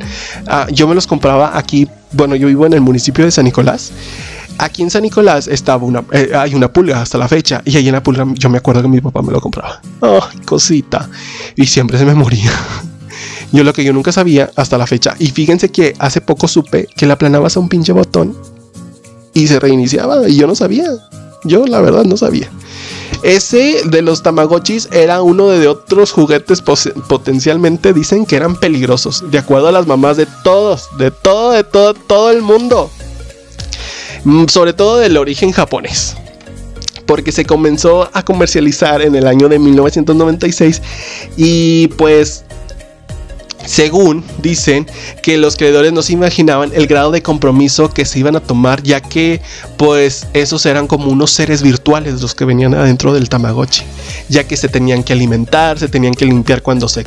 Ah, 0.48 0.68
yo 0.72 0.88
me 0.88 0.96
los 0.96 1.06
compraba 1.06 1.58
aquí. 1.58 1.88
Bueno, 2.14 2.36
yo 2.36 2.48
vivo 2.48 2.66
en 2.66 2.74
el 2.74 2.82
municipio 2.82 3.24
de 3.26 3.32
San 3.32 3.46
Nicolás. 3.46 3.92
Aquí 4.58 4.82
en 4.82 4.90
San 4.90 5.04
Nicolás 5.04 5.48
estaba 5.48 5.84
una, 5.86 6.04
eh, 6.12 6.32
hay 6.36 6.56
una 6.56 6.72
pulga 6.72 7.02
hasta 7.02 7.18
la 7.18 7.28
fecha 7.28 7.62
y 7.66 7.78
ahí 7.78 7.88
en 7.88 7.94
la 7.94 8.04
pulga 8.04 8.26
yo 8.36 8.50
me 8.50 8.58
acuerdo 8.58 8.82
que 8.82 8.88
mi 8.88 9.02
papá 9.02 9.22
me 9.22 9.32
lo 9.32 9.42
compraba. 9.42 9.82
Ay, 10.02 10.40
cosita. 10.46 11.10
Y 11.56 11.66
siempre 11.66 11.98
se 11.98 12.06
me 12.06 12.14
moría. 12.14 12.52
Yo 13.52 13.64
lo 13.64 13.74
que 13.74 13.84
yo 13.84 13.94
nunca 13.94 14.12
sabía 14.12 14.52
hasta 14.56 14.78
la 14.78 14.88
fecha. 14.88 15.16
Y 15.20 15.32
fíjense 15.32 15.70
que 15.70 15.94
hace 16.00 16.22
poco 16.22 16.48
supe 16.48 16.88
que 16.96 17.06
la 17.06 17.14
aplanabas 17.14 17.58
a 17.58 17.60
un 17.60 17.70
pinche 17.70 17.92
botón 17.92 18.36
y 19.34 19.48
se 19.48 19.60
reiniciaba. 19.60 20.28
Y 20.30 20.38
yo 20.38 20.48
no 20.48 20.56
sabía. 20.56 20.86
Yo 21.44 21.66
la 21.66 21.82
verdad 21.82 22.06
no 22.06 22.18
sabía. 22.18 22.50
Ese 23.24 23.82
de 23.86 24.02
los 24.02 24.24
Tamagotchis 24.24 24.90
era 24.92 25.22
uno 25.22 25.50
de 25.50 25.68
otros 25.68 26.12
juguetes 26.12 26.62
potencialmente 26.62 27.94
dicen 27.94 28.26
que 28.26 28.36
eran 28.36 28.56
peligrosos. 28.56 29.30
De 29.30 29.38
acuerdo 29.38 29.68
a 29.68 29.72
las 29.72 29.86
mamás 29.86 30.18
de 30.18 30.28
todos, 30.44 30.88
de 30.98 31.12
todo, 31.12 31.52
de 31.52 31.64
todo, 31.64 31.94
todo 31.94 32.32
el 32.32 32.42
mundo. 32.42 32.90
Mm, 34.24 34.46
sobre 34.48 34.74
todo 34.74 34.98
del 34.98 35.18
origen 35.18 35.52
japonés 35.52 36.16
porque 37.12 37.34
se 37.34 37.44
comenzó 37.44 38.10
a 38.14 38.24
comercializar 38.24 39.02
en 39.02 39.16
el 39.16 39.28
año 39.28 39.50
de 39.50 39.60
1996 39.60 40.82
y 41.36 41.88
pues 41.98 42.46
según 43.66 44.24
dicen 44.42 44.88
que 45.22 45.38
los 45.38 45.56
creadores 45.56 45.94
no 45.94 46.02
se 46.02 46.14
imaginaban 46.14 46.72
el 46.74 46.88
grado 46.88 47.12
de 47.12 47.22
compromiso 47.22 47.90
que 47.90 48.06
se 48.06 48.20
iban 48.20 48.36
a 48.36 48.40
tomar, 48.40 48.84
ya 48.84 49.02
que 49.02 49.42
pues 49.78 50.28
esos 50.34 50.66
eran 50.66 50.88
como 50.88 51.08
unos 51.12 51.32
seres 51.32 51.62
virtuales 51.62 52.22
los 52.22 52.36
que 52.36 52.46
venían 52.46 52.74
adentro 52.74 53.14
del 53.14 53.30
Tamagotchi, 53.30 53.84
ya 54.30 54.48
que 54.48 54.58
se 54.58 54.68
tenían 54.68 55.04
que 55.04 55.14
alimentar, 55.14 55.80
se 55.80 55.88
tenían 55.88 56.14
que 56.14 56.26
limpiar 56.26 56.62
cuando 56.62 56.88
se 56.88 57.06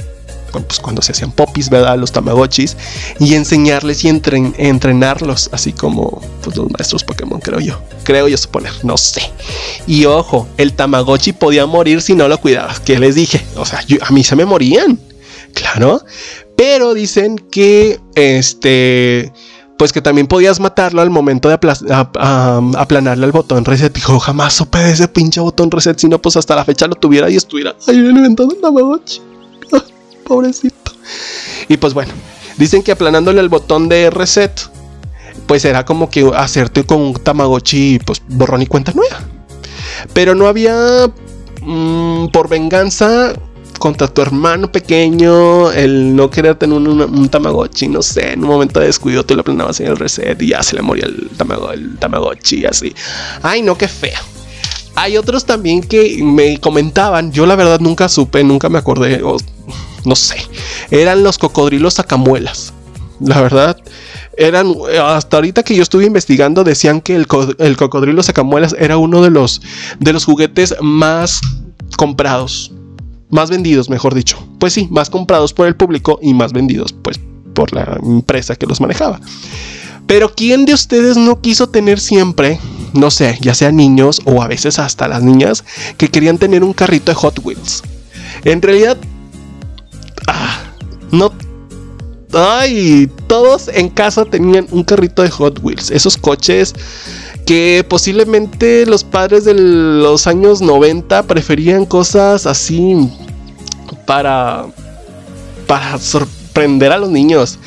pues 0.63 0.79
cuando 0.79 1.03
se 1.03 1.13
hacían 1.13 1.33
popis, 1.33 1.69
¿verdad? 1.69 1.99
Los 1.99 2.13
tamagotchis 2.13 2.77
y 3.19 3.35
enseñarles 3.35 4.05
y 4.05 4.09
entrenarlos, 4.09 5.51
así 5.53 5.73
como 5.73 6.21
pues, 6.43 6.57
los 6.57 6.71
maestros 6.71 7.05
Pokémon, 7.05 7.41
creo 7.41 7.61
yo. 7.61 7.81
Creo 8.05 8.29
yo 8.29 8.37
suponer, 8.37 8.73
no 8.83 8.97
sé. 8.97 9.23
Y 9.87 10.05
ojo, 10.05 10.47
el 10.57 10.73
tamagotchi 10.75 11.33
podía 11.33 11.67
morir 11.67 12.03
si 12.03 12.15
no 12.15 12.29
lo 12.29 12.39
cuidabas, 12.39 12.81
que 12.81 12.99
les 12.99 13.15
dije, 13.15 13.45
o 13.57 13.65
sea, 13.65 13.81
a 14.01 14.11
mí 14.13 14.23
se 14.23 14.37
me 14.37 14.45
morían, 14.45 14.99
claro, 15.55 16.03
pero 16.57 16.95
dicen 16.95 17.37
que 17.51 18.01
este 18.15 19.33
pues 19.77 19.93
que 19.93 20.01
también 20.01 20.27
podías 20.27 20.61
matarlo 20.61 21.03
al 21.03 21.11
momento 21.11 21.49
de 21.49 21.55
aplanarle 21.55 23.25
al 23.25 23.33
botón 23.33 23.65
reset. 23.65 23.93
Dijo, 23.93 24.19
jamás 24.21 24.55
supe 24.55 24.79
de 24.79 24.93
ese 24.93 25.09
pinche 25.09 25.41
botón 25.41 25.71
reset, 25.71 25.99
sino 25.99 26.21
pues 26.21 26.37
hasta 26.37 26.55
la 26.55 26.65
fecha 26.65 26.87
lo 26.87 26.95
tuviera 26.95 27.29
y 27.29 27.37
estuviera 27.37 27.75
ahí 27.89 27.97
inventado 27.97 28.51
el 28.53 28.61
Tamagotchi 28.61 29.21
pobrecito. 30.25 30.93
Y 31.69 31.77
pues 31.77 31.93
bueno, 31.93 32.13
dicen 32.57 32.83
que 32.83 32.93
aplanándole 32.93 33.41
el 33.41 33.49
botón 33.49 33.89
de 33.89 34.11
reset, 34.11 34.53
pues 35.47 35.65
era 35.65 35.85
como 35.85 36.09
que 36.09 36.31
hacerte 36.35 36.85
con 36.85 37.01
un 37.01 37.15
Tamagotchi, 37.15 37.99
pues 37.99 38.23
borrón 38.29 38.63
y 38.63 38.67
cuenta 38.67 38.93
nueva. 38.93 39.21
Pero 40.13 40.35
no 40.35 40.47
había, 40.47 41.11
mm, 41.63 42.29
por 42.29 42.49
venganza, 42.49 43.33
contra 43.85 44.09
tu 44.09 44.23
hermano 44.23 44.73
pequeño, 44.73 45.71
el 45.71 46.17
no 46.17 46.31
querer 46.31 46.55
tener 46.55 46.79
un, 46.79 47.29
Tamagotchi, 47.29 47.87
no 47.87 48.01
sé, 48.01 48.33
en 48.33 48.43
un 48.43 48.49
momento 48.49 48.81
de 48.81 48.87
descuido 48.87 49.27
te 49.27 49.35
lo 49.35 49.43
aplanabas 49.43 49.79
en 49.79 49.89
el 49.89 49.99
reset 49.99 50.41
y 50.41 50.49
ya 50.49 50.63
se 50.63 50.75
le 50.75 50.81
moría 50.81 51.05
el, 51.05 51.29
el 51.75 51.99
Tamagotchi, 51.99 52.65
así. 52.65 52.95
Ay, 53.43 53.61
no, 53.61 53.77
qué 53.77 53.87
feo. 53.87 54.19
Hay 54.95 55.19
otros 55.19 55.45
también 55.45 55.83
que 55.83 56.19
me 56.23 56.59
comentaban, 56.61 57.31
yo 57.31 57.45
la 57.45 57.57
verdad 57.57 57.79
nunca 57.79 58.09
supe, 58.09 58.43
nunca 58.43 58.71
me 58.71 58.79
acordé, 58.79 59.21
no 60.07 60.17
sé, 60.17 60.37
eran 60.91 61.23
los 61.23 61.37
cocodrilos 61.37 61.93
sacamuelas. 61.93 62.73
La 63.21 63.43
verdad, 63.43 63.77
eran, 64.39 64.75
hasta 64.99 65.37
ahorita 65.37 65.63
que 65.63 65.77
yo 65.77 65.83
estuve 65.83 66.07
investigando, 66.07 66.65
decían 66.65 67.03
que 67.03 67.17
el, 67.17 67.27
cocodrilo 67.27 68.23
sacamuelas 68.23 68.75
era 68.79 68.97
uno 68.97 69.21
de 69.21 69.29
los, 69.29 69.61
de 69.99 70.15
los 70.15 70.25
juguetes 70.25 70.75
más 70.81 71.43
comprados, 71.99 72.73
más 73.35 73.51
vendidos, 73.51 73.91
mejor 73.91 74.15
dicho. 74.15 74.39
Pues 74.61 74.73
sí, 74.73 74.87
más 74.91 75.11
comprados 75.11 75.53
por 75.53 75.67
el 75.67 75.75
público 75.75 76.21
y 76.23 76.33
más 76.35 76.53
vendidos, 76.53 76.93
pues, 76.93 77.19
por 77.53 77.73
la 77.73 77.99
empresa 78.03 78.55
que 78.55 78.67
los 78.67 78.81
manejaba. 78.81 79.21
Pero 80.07 80.33
¿quién 80.35 80.65
de 80.67 80.75
ustedes 80.75 81.17
no 81.17 81.41
quiso 81.41 81.69
tener 81.69 81.99
siempre, 81.99 82.61
no 82.93 83.11
sé, 83.11 83.39
ya 83.41 83.55
sea 83.55 83.73
niños 83.73 84.23
o 84.25 84.41
a 84.43 84.47
veces 84.47 84.79
hasta 84.79 85.09
las 85.09 85.23
niñas, 85.23 85.65
que 85.97 86.09
querían 86.09 86.39
tener 86.39 86.63
un 86.63 86.73
carrito 86.73 87.11
de 87.11 87.17
Hot 87.17 87.41
Wheels? 87.43 87.83
En 88.45 88.63
realidad, 88.63 88.99
Ah, 90.27 90.63
no. 91.11 91.33
Ay, 92.33 93.11
todos 93.27 93.69
en 93.69 93.89
casa 93.89 94.25
tenían 94.25 94.67
un 94.71 94.83
carrito 94.85 95.23
de 95.23 95.31
Hot 95.31 95.61
Wheels. 95.63 95.91
Esos 95.91 96.17
coches 96.17 96.75
que 97.47 97.85
posiblemente 97.89 98.87
los 98.87 99.05
padres 99.05 99.45
de 99.45 99.55
los 99.55 100.27
años 100.27 100.63
90 100.63 101.25
preferían 101.25 101.85
cosas 101.85 102.47
así 102.47 103.09
para 104.07 104.67
para 105.67 105.99
sorprender 105.99 106.93
a 106.93 106.99
los 106.99 107.11
niños. 107.11 107.59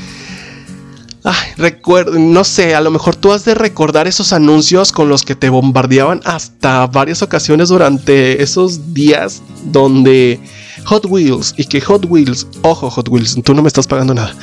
Ay, 1.23 1.49
recuerdo, 1.57 2.17
no 2.17 2.43
sé, 2.43 2.73
a 2.73 2.79
lo 2.81 2.89
mejor 2.89 3.15
tú 3.15 3.33
has 3.33 3.43
de 3.43 3.53
recordar 3.53 4.07
esos 4.07 4.31
anuncios 4.31 4.91
con 4.93 5.09
los 5.09 5.23
que 5.23 5.35
te 5.35 5.49
bombardeaban 5.49 6.21
hasta 6.23 6.87
varias 6.87 7.21
ocasiones 7.21 7.69
durante 7.69 8.41
esos 8.41 8.93
días 8.93 9.41
donde 9.65 10.39
Hot 10.87 11.05
Wheels 11.05 11.53
y 11.57 11.65
que 11.65 11.81
Hot 11.81 12.05
Wheels, 12.07 12.47
ojo 12.61 12.89
Hot 12.89 13.09
Wheels, 13.09 13.37
tú 13.43 13.53
no 13.53 13.61
me 13.61 13.67
estás 13.67 13.87
pagando 13.87 14.13
nada. 14.13 14.33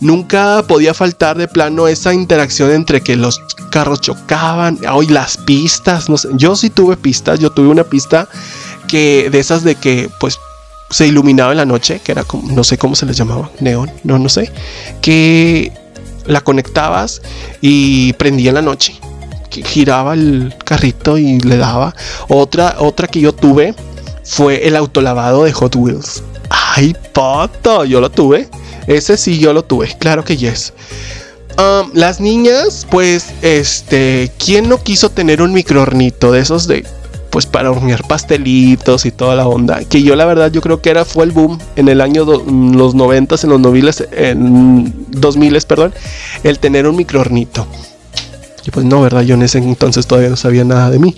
Nunca 0.00 0.62
podía 0.68 0.92
faltar 0.92 1.38
de 1.38 1.48
plano 1.48 1.88
esa 1.88 2.12
interacción 2.12 2.70
entre 2.70 3.00
que 3.00 3.16
los 3.16 3.40
carros 3.70 4.02
chocaban, 4.02 4.78
hoy 4.92 5.06
las 5.06 5.38
pistas, 5.38 6.10
no 6.10 6.18
sé, 6.18 6.28
yo 6.34 6.54
sí 6.54 6.68
tuve 6.68 6.98
pistas, 6.98 7.40
yo 7.40 7.50
tuve 7.50 7.68
una 7.68 7.84
pista 7.84 8.28
que 8.88 9.30
de 9.30 9.38
esas 9.38 9.64
de 9.64 9.74
que 9.74 10.10
pues 10.20 10.38
se 10.90 11.06
iluminaba 11.06 11.52
en 11.52 11.58
la 11.58 11.64
noche, 11.64 12.00
que 12.04 12.12
era 12.12 12.24
como, 12.24 12.52
no 12.52 12.62
sé 12.62 12.76
cómo 12.76 12.94
se 12.94 13.06
les 13.06 13.16
llamaba, 13.16 13.50
neón, 13.60 13.90
no, 14.04 14.18
no 14.18 14.28
sé, 14.28 14.52
que 15.00 15.72
la 16.26 16.42
conectabas 16.42 17.22
y 17.62 18.12
prendía 18.14 18.50
en 18.50 18.56
la 18.56 18.62
noche, 18.62 18.94
que 19.48 19.62
giraba 19.62 20.12
el 20.12 20.54
carrito 20.62 21.16
y 21.16 21.40
le 21.40 21.56
daba. 21.56 21.94
Otra, 22.28 22.76
otra 22.80 23.08
que 23.08 23.20
yo 23.20 23.32
tuve 23.32 23.74
fue 24.26 24.66
el 24.66 24.76
autolavado 24.76 25.44
de 25.44 25.52
Hot 25.52 25.76
Wheels. 25.76 26.22
¡Ay, 26.50 26.94
pato! 27.12 27.84
Yo 27.84 28.00
lo 28.00 28.10
tuve. 28.10 28.48
Ese 28.86 29.16
sí 29.16 29.38
yo 29.38 29.52
lo 29.52 29.64
tuve, 29.64 29.96
claro 29.98 30.24
que 30.24 30.36
yes. 30.36 30.72
Um, 31.58 31.90
las 31.94 32.20
niñas, 32.20 32.86
pues, 32.90 33.32
este, 33.40 34.30
¿quién 34.38 34.68
no 34.68 34.82
quiso 34.82 35.10
tener 35.10 35.40
un 35.40 35.52
microornito 35.52 36.30
de 36.30 36.40
esos 36.40 36.68
de, 36.68 36.84
pues, 37.30 37.46
para 37.46 37.70
hornear 37.70 38.06
pastelitos 38.06 39.06
y 39.06 39.10
toda 39.10 39.34
la 39.34 39.48
onda? 39.48 39.82
Que 39.84 40.02
yo, 40.02 40.14
la 40.16 40.26
verdad, 40.26 40.52
yo 40.52 40.60
creo 40.60 40.82
que 40.82 40.90
era, 40.90 41.04
fue 41.06 41.24
el 41.24 41.32
boom 41.32 41.58
en 41.76 41.88
el 41.88 42.02
año, 42.02 42.24
los 42.26 42.94
noventas, 42.94 43.42
en 43.42 43.50
los 43.50 43.60
noviles, 43.60 44.06
en 44.12 45.06
2000, 45.08 45.58
perdón, 45.62 45.94
el 46.44 46.58
tener 46.58 46.86
un 46.86 46.96
microornito. 46.96 47.66
Pues 48.72 48.84
no, 48.84 49.02
¿verdad? 49.02 49.22
Yo 49.22 49.34
en 49.34 49.42
ese 49.42 49.58
entonces 49.58 50.06
todavía 50.06 50.30
no 50.30 50.36
sabía 50.36 50.64
nada 50.64 50.90
de 50.90 50.98
mí. 50.98 51.14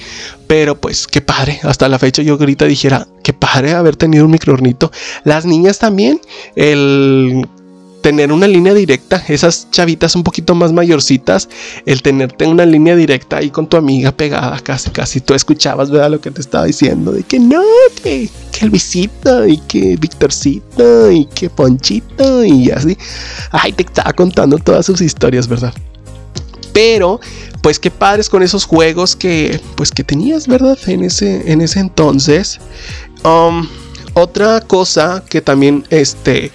Pero 0.47 0.81
pues 0.81 1.07
qué 1.07 1.21
padre. 1.21 1.61
Hasta 1.63 1.89
la 1.89 1.99
fecha 1.99 2.23
yo 2.23 2.35
ahorita 2.35 2.65
dijera, 2.67 3.07
qué 3.23 3.33
padre 3.33 3.75
haber 3.75 3.97
tenido 3.97 4.25
un 4.25 4.31
microornito. 4.31 4.91
Las 5.25 5.45
niñas 5.45 5.79
también. 5.79 6.21
El 6.57 7.47
tener 8.01 8.33
una 8.33 8.47
línea 8.47 8.75
directa, 8.75 9.23
esas 9.29 9.71
chavitas 9.71 10.15
un 10.17 10.23
poquito 10.23 10.55
más 10.55 10.73
mayorcitas, 10.73 11.49
el 11.85 12.03
tenerte 12.03 12.47
una 12.47 12.65
línea 12.65 12.97
directa 12.97 13.39
ahí 13.39 13.51
con 13.51 13.67
tu 13.67 13.77
amiga 13.77 14.13
pegada, 14.13 14.59
casi, 14.61 14.91
casi 14.91 15.21
tú 15.21 15.35
escuchabas, 15.35 15.91
¿verdad? 15.91 16.11
Lo 16.11 16.21
que 16.21 16.31
te 16.31 16.41
estaba 16.41 16.65
diciendo, 16.65 17.13
de 17.13 17.23
que 17.23 17.39
no, 17.39 17.61
que, 18.03 18.29
que 18.53 18.67
Luisito, 18.67 19.47
y 19.47 19.59
que 19.59 19.97
Victorcito, 19.97 21.11
y 21.11 21.27
que 21.27 21.51
Ponchito, 21.51 22.45
y 22.45 22.71
así. 22.71 22.97
Ay, 23.51 23.73
te 23.73 23.83
estaba 23.83 24.13
contando 24.13 24.59
todas 24.59 24.87
sus 24.87 25.01
historias, 25.01 25.49
¿verdad? 25.49 25.75
Pero, 26.79 27.19
pues 27.61 27.81
qué 27.81 27.91
padres 27.91 28.29
con 28.29 28.45
esos 28.45 28.65
juegos 28.65 29.17
que, 29.17 29.61
pues 29.75 29.91
que 29.91 30.05
tenías, 30.05 30.47
¿verdad? 30.47 30.79
En 30.87 31.03
ese, 31.03 31.51
en 31.51 31.61
ese 31.61 31.81
entonces. 31.81 32.61
Um, 33.25 33.69
otra 34.15 34.61
cosa 34.61 35.25
que 35.29 35.41
también, 35.41 35.85
este, 35.91 36.53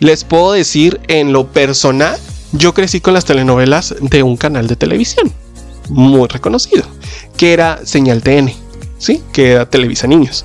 les 0.00 0.22
puedo 0.24 0.52
decir 0.52 1.00
en 1.08 1.32
lo 1.32 1.50
personal, 1.50 2.20
yo 2.52 2.74
crecí 2.74 3.00
con 3.00 3.14
las 3.14 3.24
telenovelas 3.24 3.94
de 4.02 4.22
un 4.22 4.36
canal 4.36 4.66
de 4.66 4.76
televisión 4.76 5.32
muy 5.88 6.28
reconocido, 6.28 6.84
que 7.38 7.54
era 7.54 7.80
Señal 7.86 8.22
TN, 8.22 8.52
¿sí? 8.98 9.22
Que 9.32 9.52
era 9.52 9.70
Televisa 9.70 10.06
Niños. 10.06 10.44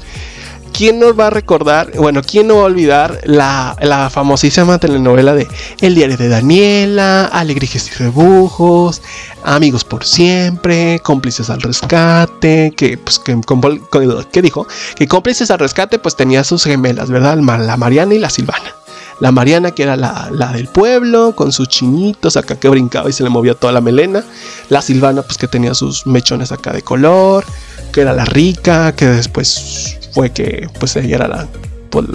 ¿Quién 0.79 0.97
nos 0.97 1.19
va 1.19 1.27
a 1.27 1.29
recordar? 1.29 1.91
Bueno, 1.97 2.21
¿quién 2.23 2.47
no 2.47 2.55
va 2.55 2.61
a 2.61 2.65
olvidar 2.67 3.19
la, 3.25 4.09
famosísima 4.09 4.77
telenovela 4.77 5.33
de 5.33 5.45
El 5.81 5.93
diario 5.93 6.15
de 6.15 6.29
Daniela, 6.29 7.25
Alegrijes 7.25 7.91
y 7.91 7.95
Rebujos, 7.95 9.01
Amigos 9.43 9.83
por 9.83 10.05
siempre, 10.05 11.01
Cómplices 11.03 11.49
al 11.49 11.59
rescate, 11.59 12.71
que, 12.77 12.97
pues, 12.97 13.19
que, 13.19 14.41
dijo? 14.41 14.67
Que 14.95 15.05
Cómplices 15.05 15.51
al 15.51 15.59
rescate, 15.59 15.99
pues 15.99 16.15
tenía 16.15 16.45
sus 16.45 16.63
gemelas, 16.63 17.09
¿verdad? 17.09 17.37
La 17.37 17.75
Mariana 17.75 18.13
y 18.13 18.19
la 18.19 18.29
Silvana. 18.29 18.73
La 19.19 19.33
Mariana, 19.33 19.71
que 19.71 19.83
era 19.83 19.97
la, 19.97 20.29
la, 20.31 20.53
del 20.53 20.69
pueblo, 20.69 21.35
con 21.35 21.51
sus 21.51 21.67
chinitos 21.67 22.37
acá 22.37 22.57
que 22.57 22.69
brincaba 22.69 23.09
y 23.09 23.11
se 23.11 23.23
le 23.23 23.29
movía 23.29 23.53
toda 23.53 23.73
la 23.73 23.81
melena. 23.81 24.23
La 24.69 24.81
Silvana, 24.81 25.23
pues 25.23 25.37
que 25.37 25.49
tenía 25.49 25.73
sus 25.73 26.07
mechones 26.07 26.53
acá 26.53 26.71
de 26.71 26.83
color, 26.83 27.43
que 27.91 27.99
era 27.99 28.13
la 28.13 28.23
rica, 28.23 28.93
que 28.93 29.07
después 29.07 29.98
fue 30.11 30.31
que 30.31 30.67
pues 30.79 30.95
ella 30.95 31.15
era 31.15 31.27
la 31.27 31.47
pues, 31.89 32.05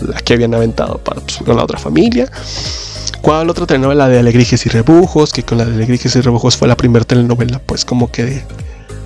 la 0.00 0.20
que 0.20 0.34
habían 0.34 0.54
aventado 0.54 0.98
para, 0.98 1.20
pues, 1.20 1.38
con 1.38 1.56
la 1.56 1.64
otra 1.64 1.78
familia. 1.78 2.30
¿Cuál 3.20 3.50
otra 3.50 3.66
telenovela? 3.66 4.04
La 4.04 4.10
de 4.10 4.18
Alegrijes 4.18 4.64
y 4.66 4.68
Rebujos, 4.68 5.32
que 5.32 5.42
con 5.42 5.58
la 5.58 5.64
de 5.64 5.74
Alegrijes 5.74 6.14
y 6.14 6.20
Rebujos 6.20 6.56
fue 6.56 6.68
la 6.68 6.76
primera 6.76 7.04
telenovela, 7.04 7.58
pues 7.58 7.84
como 7.84 8.10
que 8.10 8.24
de, 8.24 8.44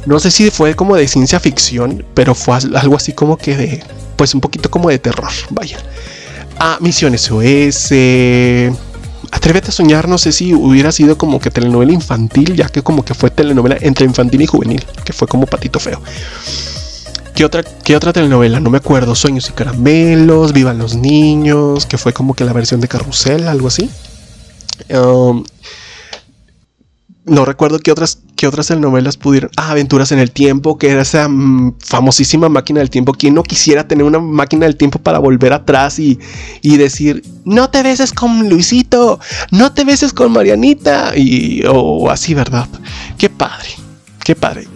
no 0.07 0.19
sé 0.19 0.31
si 0.31 0.50
fue 0.50 0.75
como 0.75 0.97
de 0.97 1.07
ciencia 1.07 1.38
ficción, 1.38 2.05
pero 2.14 2.35
fue 2.35 2.57
algo 2.57 2.97
así 2.97 3.12
como 3.12 3.37
que 3.37 3.57
de, 3.57 3.83
pues 4.17 4.35
un 4.35 4.40
poquito 4.40 4.71
como 4.71 4.88
de 4.88 4.99
terror, 4.99 5.31
vaya. 5.50 5.78
Ah, 6.59 6.78
Misión 6.81 7.17
SOS. 7.17 7.93
Atrévete 9.31 9.69
a 9.69 9.73
soñar, 9.73 10.09
no 10.09 10.17
sé 10.17 10.33
si 10.33 10.55
hubiera 10.55 10.90
sido 10.90 11.19
como 11.19 11.38
que 11.38 11.50
telenovela 11.50 11.93
infantil, 11.93 12.57
ya 12.57 12.69
que 12.69 12.83
como 12.83 13.05
que 13.05 13.14
fue 13.14 13.31
telenovela 13.31 13.76
entre 13.81 14.07
infantil 14.07 14.43
y 14.43 14.47
juvenil, 14.47 14.85
que 15.05 15.12
fue 15.12 15.28
como 15.28 15.47
patito 15.47 15.78
feo. 15.78 16.00
¿Qué 17.38 17.45
otra, 17.45 17.62
¿Qué 17.62 17.95
otra 17.95 18.12
telenovela? 18.12 18.59
No 18.59 18.68
me 18.68 18.78
acuerdo. 18.78 19.14
Sueños 19.14 19.49
y 19.49 19.52
caramelos, 19.52 20.52
Vivan 20.52 20.76
los 20.76 20.97
niños, 20.97 21.87
que 21.87 21.97
fue 21.97 22.12
como 22.12 22.35
que 22.35 22.45
la 22.45 22.52
versión 22.52 22.80
de 22.80 22.88
Carrusel, 22.88 23.47
algo 23.47 23.68
así. 23.68 23.88
Um, 24.90 25.45
no 27.26 27.45
recuerdo 27.45 27.78
qué 27.78 27.92
otras, 27.92 28.18
qué 28.35 28.49
otras 28.49 28.66
telenovelas 28.66 29.16
pudieron. 29.16 29.52
Ah, 29.57 29.71
Aventuras 29.71 30.11
en 30.11 30.18
el 30.18 30.33
Tiempo, 30.33 30.78
que 30.78 30.90
era 30.90 31.02
esa 31.02 31.28
mm, 31.28 31.76
famosísima 31.78 32.49
máquina 32.49 32.80
del 32.80 32.90
tiempo. 32.90 33.12
¿Quién 33.12 33.35
no 33.35 33.45
quisiera 33.45 33.87
tener 33.87 34.04
una 34.04 34.18
máquina 34.18 34.66
del 34.66 34.75
tiempo 34.75 34.99
para 34.99 35.21
volver 35.21 35.52
atrás 35.52 36.00
y, 36.00 36.18
decir, 36.64 37.23
no 37.45 37.71
te 37.71 37.85
beses 37.85 38.12
con 38.12 38.49
Luisito, 38.49 39.21
no 39.52 39.73
te 39.73 39.85
beses 39.85 40.12
con 40.12 40.33
Marianita? 40.33 41.16
Y, 41.16 41.62
o 41.71 42.11
así, 42.11 42.35
¿verdad? 42.35 42.66
Qué 43.16 43.30
padre, 43.30 43.68
qué 44.25 44.35
padre. 44.35 44.66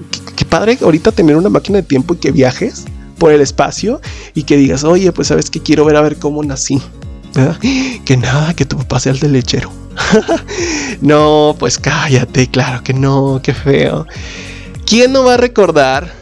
Padre 0.53 0.77
ahorita 0.83 1.13
tener 1.13 1.35
una 1.37 1.49
máquina 1.49 1.79
de 1.79 1.83
tiempo 1.83 2.13
y 2.13 2.19
que 2.19 2.31
viajes 2.31 2.85
por 3.17 3.33
el 3.33 3.41
espacio 3.41 4.03
y 4.35 4.43
que 4.43 4.59
digas, 4.59 4.85
oye, 4.85 5.11
pues 5.11 5.29
sabes 5.29 5.49
que 5.49 5.61
quiero 5.61 5.87
ver 5.87 5.97
a 5.97 6.03
ver 6.03 6.19
cómo 6.19 6.43
nací. 6.45 6.83
Que 8.05 8.19
nada, 8.19 8.53
que 8.53 8.67
tu 8.67 8.77
papá 8.77 9.01
sea 9.01 9.13
el 9.13 9.33
lechero. 9.33 9.73
no, 11.01 11.57
pues 11.59 11.79
cállate, 11.79 12.49
claro 12.49 12.85
que 12.85 12.93
no, 12.93 13.41
qué 13.43 13.55
feo. 13.55 14.07
¿Quién 14.85 15.15
no 15.15 15.25
va 15.25 15.35
a 15.35 15.37
recordar 15.39 16.13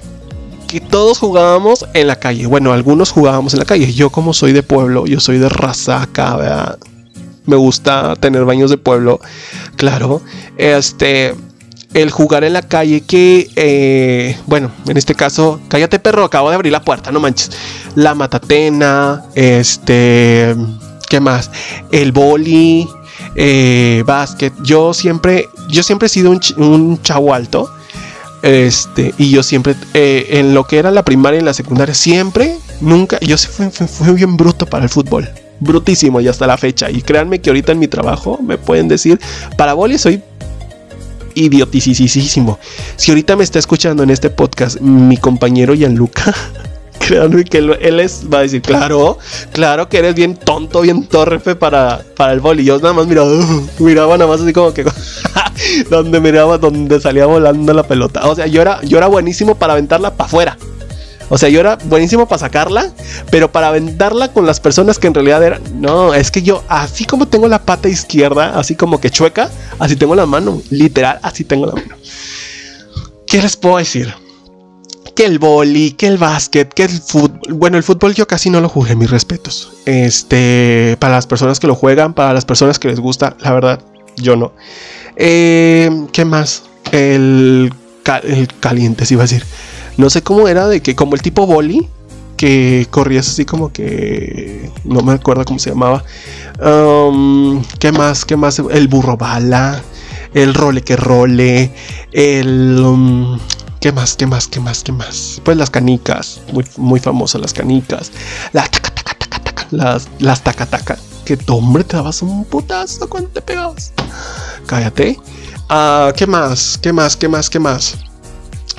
que 0.68 0.80
todos 0.80 1.18
jugábamos 1.18 1.84
en 1.92 2.06
la 2.06 2.14
calle? 2.14 2.46
Bueno, 2.46 2.72
algunos 2.72 3.10
jugábamos 3.10 3.54
en 3.54 3.58
la 3.58 3.64
calle. 3.64 3.92
Yo 3.92 4.10
como 4.10 4.32
soy 4.32 4.52
de 4.52 4.62
pueblo, 4.62 5.06
yo 5.06 5.18
soy 5.18 5.38
de 5.38 5.48
raza 5.48 6.02
acá, 6.02 6.78
Me 7.46 7.56
gusta 7.56 8.14
tener 8.14 8.44
baños 8.44 8.70
de 8.70 8.78
pueblo, 8.78 9.18
claro. 9.74 10.22
Este, 10.56 11.34
el 11.94 12.10
jugar 12.10 12.44
en 12.44 12.52
la 12.52 12.62
calle 12.62 13.02
que, 13.02 13.50
eh, 13.56 14.38
bueno, 14.46 14.70
en 14.86 14.96
este 14.96 15.14
caso, 15.14 15.60
cállate 15.68 15.98
perro, 15.98 16.24
acabo 16.24 16.48
de 16.50 16.54
abrir 16.54 16.72
la 16.72 16.82
puerta, 16.82 17.10
no 17.10 17.20
manches. 17.20 17.50
La 17.96 18.14
matatena, 18.14 19.24
este, 19.34 20.54
¿qué 21.08 21.20
más? 21.20 21.50
El 21.90 22.12
boli, 22.12 22.88
eh, 23.34 24.04
básquet. 24.06 24.52
Yo 24.62 24.94
siempre, 24.94 25.48
yo 25.68 25.82
siempre 25.82 26.06
he 26.06 26.08
sido 26.08 26.30
un, 26.30 27.02
chavo 27.02 27.34
alto. 27.34 27.70
Este, 28.42 29.12
y 29.18 29.30
yo 29.30 29.42
siempre, 29.42 29.74
eh, 29.92 30.26
en 30.30 30.54
lo 30.54 30.64
que 30.64 30.78
era 30.78 30.90
la 30.90 31.04
primaria 31.04 31.40
y 31.40 31.42
la 31.42 31.52
secundaria, 31.52 31.94
siempre, 31.94 32.56
nunca, 32.80 33.18
yo 33.20 33.36
fui, 33.36 33.68
fui, 33.70 34.14
bien 34.14 34.36
bruto 34.36 34.64
para 34.64 34.84
el 34.84 34.90
fútbol. 34.90 35.28
Brutísimo 35.58 36.20
y 36.20 36.28
hasta 36.28 36.46
la 36.46 36.56
fecha. 36.56 36.88
Y 36.90 37.02
créanme 37.02 37.40
que 37.40 37.50
ahorita 37.50 37.72
en 37.72 37.80
mi 37.80 37.88
trabajo 37.88 38.38
me 38.42 38.56
pueden 38.56 38.88
decir, 38.88 39.20
para 39.58 39.74
boli 39.74 39.98
soy 39.98 40.22
idioticísimo. 41.44 42.58
Si 42.96 43.10
ahorita 43.10 43.36
me 43.36 43.44
está 43.44 43.58
escuchando 43.58 44.02
en 44.02 44.10
este 44.10 44.30
podcast 44.30 44.80
mi 44.80 45.16
compañero 45.16 45.74
Gianluca, 45.74 46.34
créanme 46.98 47.44
que 47.44 47.58
él, 47.58 48.00
es, 48.00 48.24
va 48.32 48.38
a 48.38 48.42
decir, 48.42 48.62
claro, 48.62 49.18
claro 49.52 49.88
que 49.88 49.98
eres 49.98 50.14
bien 50.14 50.36
tonto, 50.36 50.82
bien 50.82 51.06
torrefe 51.06 51.56
para, 51.56 52.02
para 52.16 52.32
el 52.32 52.40
boli. 52.40 52.64
Yo 52.64 52.78
nada 52.78 52.92
más 52.92 53.06
miraba, 53.06 53.30
miraba 53.78 54.16
nada 54.16 54.30
más 54.30 54.40
así 54.40 54.52
como 54.52 54.72
que 54.72 54.84
donde 55.90 56.20
miraba, 56.20 56.58
donde 56.58 57.00
salía 57.00 57.26
volando 57.26 57.72
la 57.72 57.82
pelota. 57.82 58.28
O 58.28 58.34
sea, 58.34 58.46
yo 58.46 58.62
era, 58.62 58.80
yo 58.82 58.98
era 58.98 59.08
buenísimo 59.08 59.56
para 59.56 59.72
aventarla 59.72 60.14
para 60.14 60.26
afuera. 60.28 60.58
O 61.30 61.38
sea, 61.38 61.48
yo 61.48 61.60
era 61.60 61.78
buenísimo 61.84 62.28
para 62.28 62.40
sacarla, 62.40 62.92
pero 63.30 63.50
para 63.50 63.68
aventarla 63.68 64.32
con 64.32 64.44
las 64.44 64.60
personas 64.60 64.98
que 64.98 65.06
en 65.06 65.14
realidad 65.14 65.42
eran. 65.42 65.62
No, 65.80 66.12
es 66.12 66.30
que 66.30 66.42
yo, 66.42 66.62
así 66.68 67.06
como 67.06 67.26
tengo 67.28 67.48
la 67.48 67.62
pata 67.62 67.88
izquierda, 67.88 68.58
así 68.58 68.74
como 68.74 69.00
que 69.00 69.10
chueca, 69.10 69.50
así 69.78 69.96
tengo 69.96 70.14
la 70.14 70.26
mano. 70.26 70.60
Literal, 70.70 71.18
así 71.22 71.44
tengo 71.44 71.66
la 71.66 71.72
mano. 71.72 71.96
¿Qué 73.26 73.40
les 73.40 73.56
puedo 73.56 73.78
decir? 73.78 74.12
que 75.14 75.26
el 75.26 75.38
boli, 75.38 75.92
que 75.92 76.06
el 76.06 76.18
básquet, 76.18 76.72
que 76.72 76.84
el 76.84 76.90
fútbol. 76.90 77.54
Bueno, 77.54 77.76
el 77.76 77.82
fútbol 77.82 78.14
yo 78.14 78.26
casi 78.26 78.48
no 78.48 78.60
lo 78.60 78.68
jugué, 78.68 78.96
mis 78.96 79.10
respetos. 79.10 79.70
Este, 79.84 80.96
para 80.98 81.14
las 81.14 81.26
personas 81.26 81.60
que 81.60 81.66
lo 81.66 81.74
juegan, 81.74 82.14
para 82.14 82.32
las 82.32 82.44
personas 82.44 82.78
que 82.78 82.88
les 82.88 83.00
gusta, 83.00 83.36
la 83.40 83.52
verdad, 83.52 83.82
yo 84.16 84.36
no. 84.36 84.52
Eh, 85.16 85.90
¿Qué 86.12 86.24
más? 86.24 86.62
El, 86.92 87.72
caliente, 88.60 89.04
si 89.04 89.14
iba 89.14 89.22
a 89.22 89.26
decir. 89.26 89.44
No 90.00 90.08
sé 90.08 90.22
cómo 90.22 90.48
era, 90.48 90.66
de 90.66 90.80
que 90.80 90.96
como 90.96 91.14
el 91.14 91.20
tipo 91.20 91.46
boli, 91.46 91.86
que 92.38 92.86
corrías 92.90 93.28
así 93.28 93.44
como 93.44 93.70
que. 93.70 94.70
No 94.84 95.02
me 95.02 95.12
acuerdo 95.12 95.44
cómo 95.44 95.58
se 95.58 95.68
llamaba. 95.68 96.02
Um, 96.58 97.62
¿Qué 97.78 97.92
más? 97.92 98.24
¿Qué 98.24 98.34
más? 98.34 98.58
El 98.70 98.88
burro 98.88 99.18
bala. 99.18 99.82
El 100.32 100.54
role 100.54 100.80
que 100.80 100.96
role. 100.96 101.70
El. 102.12 102.80
Um, 102.82 103.38
¿Qué 103.78 103.92
más? 103.92 104.16
¿Qué 104.16 104.26
más? 104.26 104.48
¿Qué 104.48 104.58
más? 104.58 104.82
¿Qué 104.82 104.92
más? 104.92 105.42
Pues 105.44 105.58
las 105.58 105.68
canicas, 105.68 106.40
muy, 106.50 106.64
muy 106.78 106.98
famosas 106.98 107.42
las 107.42 107.52
canicas. 107.52 108.10
Las 108.54 108.70
taca, 108.70 108.90
taca, 108.94 109.14
taca, 109.18 109.38
taca. 109.44 109.66
Las, 109.70 110.08
las 110.18 110.42
taca, 110.42 110.64
taca. 110.64 110.98
Que 111.26 111.36
hombre, 111.48 111.84
te 111.84 111.98
dabas 111.98 112.22
un 112.22 112.46
putazo 112.46 113.06
cuando 113.06 113.28
te 113.28 113.42
pegabas. 113.42 113.92
Cállate. 114.64 115.18
Ah, 115.68 116.10
¿Qué 116.16 116.26
más? 116.26 116.78
¿Qué 116.80 116.90
más? 116.90 117.18
¿Qué 117.18 117.28
más? 117.28 117.50
¿Qué 117.50 117.58
más? 117.58 117.98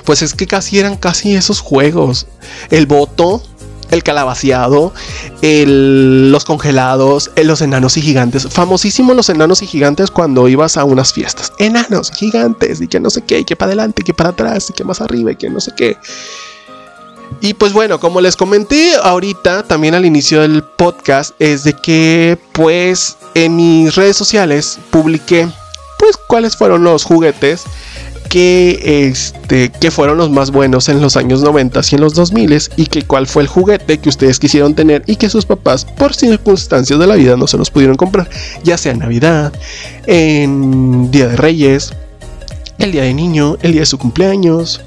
Pues 0.06 0.22
es 0.22 0.34
que 0.34 0.48
casi 0.48 0.80
eran 0.80 0.98
casi 0.98 1.36
esos 1.36 1.60
juegos. 1.60 2.28
El 2.70 2.86
voto, 2.86 3.42
el 3.92 4.04
calabaciado, 4.04 4.94
los 5.42 6.46
congelados, 6.46 7.30
los 7.36 7.62
enanos 7.62 7.98
y 7.98 8.02
gigantes. 8.02 8.48
Famosísimos 8.50 9.16
los 9.16 9.30
enanos 9.30 9.62
y 9.62 9.68
gigantes 9.68 10.10
cuando 10.10 10.48
ibas 10.48 10.78
a 10.78 10.86
unas 10.86 11.14
fiestas. 11.14 11.54
Enanos, 11.60 12.12
gigantes, 12.12 12.82
y 12.82 12.88
que 12.88 13.00
no 13.00 13.10
sé 13.10 13.22
qué, 13.22 13.40
y 13.40 13.46
que 13.46 13.56
para 13.56 13.70
adelante, 13.70 14.04
que 14.04 14.14
para 14.14 14.30
atrás, 14.30 14.70
y 14.70 14.74
que 14.74 14.84
más 14.84 15.02
arriba, 15.02 15.32
y 15.32 15.36
que 15.36 15.50
no 15.50 15.60
sé 15.60 15.72
qué. 15.76 15.98
Y 17.40 17.54
pues 17.54 17.74
bueno, 17.74 18.00
como 18.00 18.22
les 18.22 18.36
comenté 18.36 18.94
ahorita, 19.02 19.64
también 19.64 19.96
al 19.96 20.06
inicio 20.06 20.42
del 20.42 20.64
podcast, 20.64 21.34
es 21.40 21.64
de 21.64 21.74
que 21.74 22.38
pues 22.52 23.18
en 23.34 23.56
mis 23.56 23.96
redes 23.96 24.18
sociales 24.18 24.80
publiqué 24.90 25.48
pues 25.98 26.18
cuáles 26.18 26.58
fueron 26.58 26.84
los 26.84 27.04
juguetes 27.04 27.64
que, 28.32 29.10
este, 29.10 29.70
que 29.70 29.92
fueron 29.92 30.18
los 30.18 30.30
más 30.30 30.52
buenos 30.52 30.88
en 30.88 31.02
los 31.02 31.18
años 31.18 31.42
90 31.42 31.82
y 31.92 31.96
en 31.96 32.02
los 32.02 32.14
2000 32.14 32.62
y 32.78 32.86
que 32.86 33.02
cuál 33.02 33.28
fue 33.28 33.42
el 33.42 33.50
juguete 33.50 33.98
que 33.98 34.08
ustedes 34.08 34.40
quisieron 34.40 34.74
tener 34.74 35.04
y 35.06 35.18
que 35.18 35.30
sus 35.30 35.46
papás 35.46 35.84
por 35.84 36.16
circunstancias 36.16 36.98
de 36.98 37.08
la 37.08 37.16
vida 37.16 37.36
no 37.36 37.46
se 37.46 37.58
los 37.58 37.70
pudieron 37.70 37.98
comprar, 37.98 38.30
ya 38.64 38.78
sea 38.78 38.94
en 38.94 39.00
Navidad, 39.00 39.52
en 40.08 41.12
Día 41.12 41.28
de 41.28 41.36
Reyes, 41.36 41.92
el 42.78 42.94
Día 42.94 43.04
de 43.04 43.14
Niño, 43.14 43.58
el 43.64 43.74
día 43.74 43.82
de 43.82 43.86
su 43.86 43.98
cumpleaños, 43.98 44.80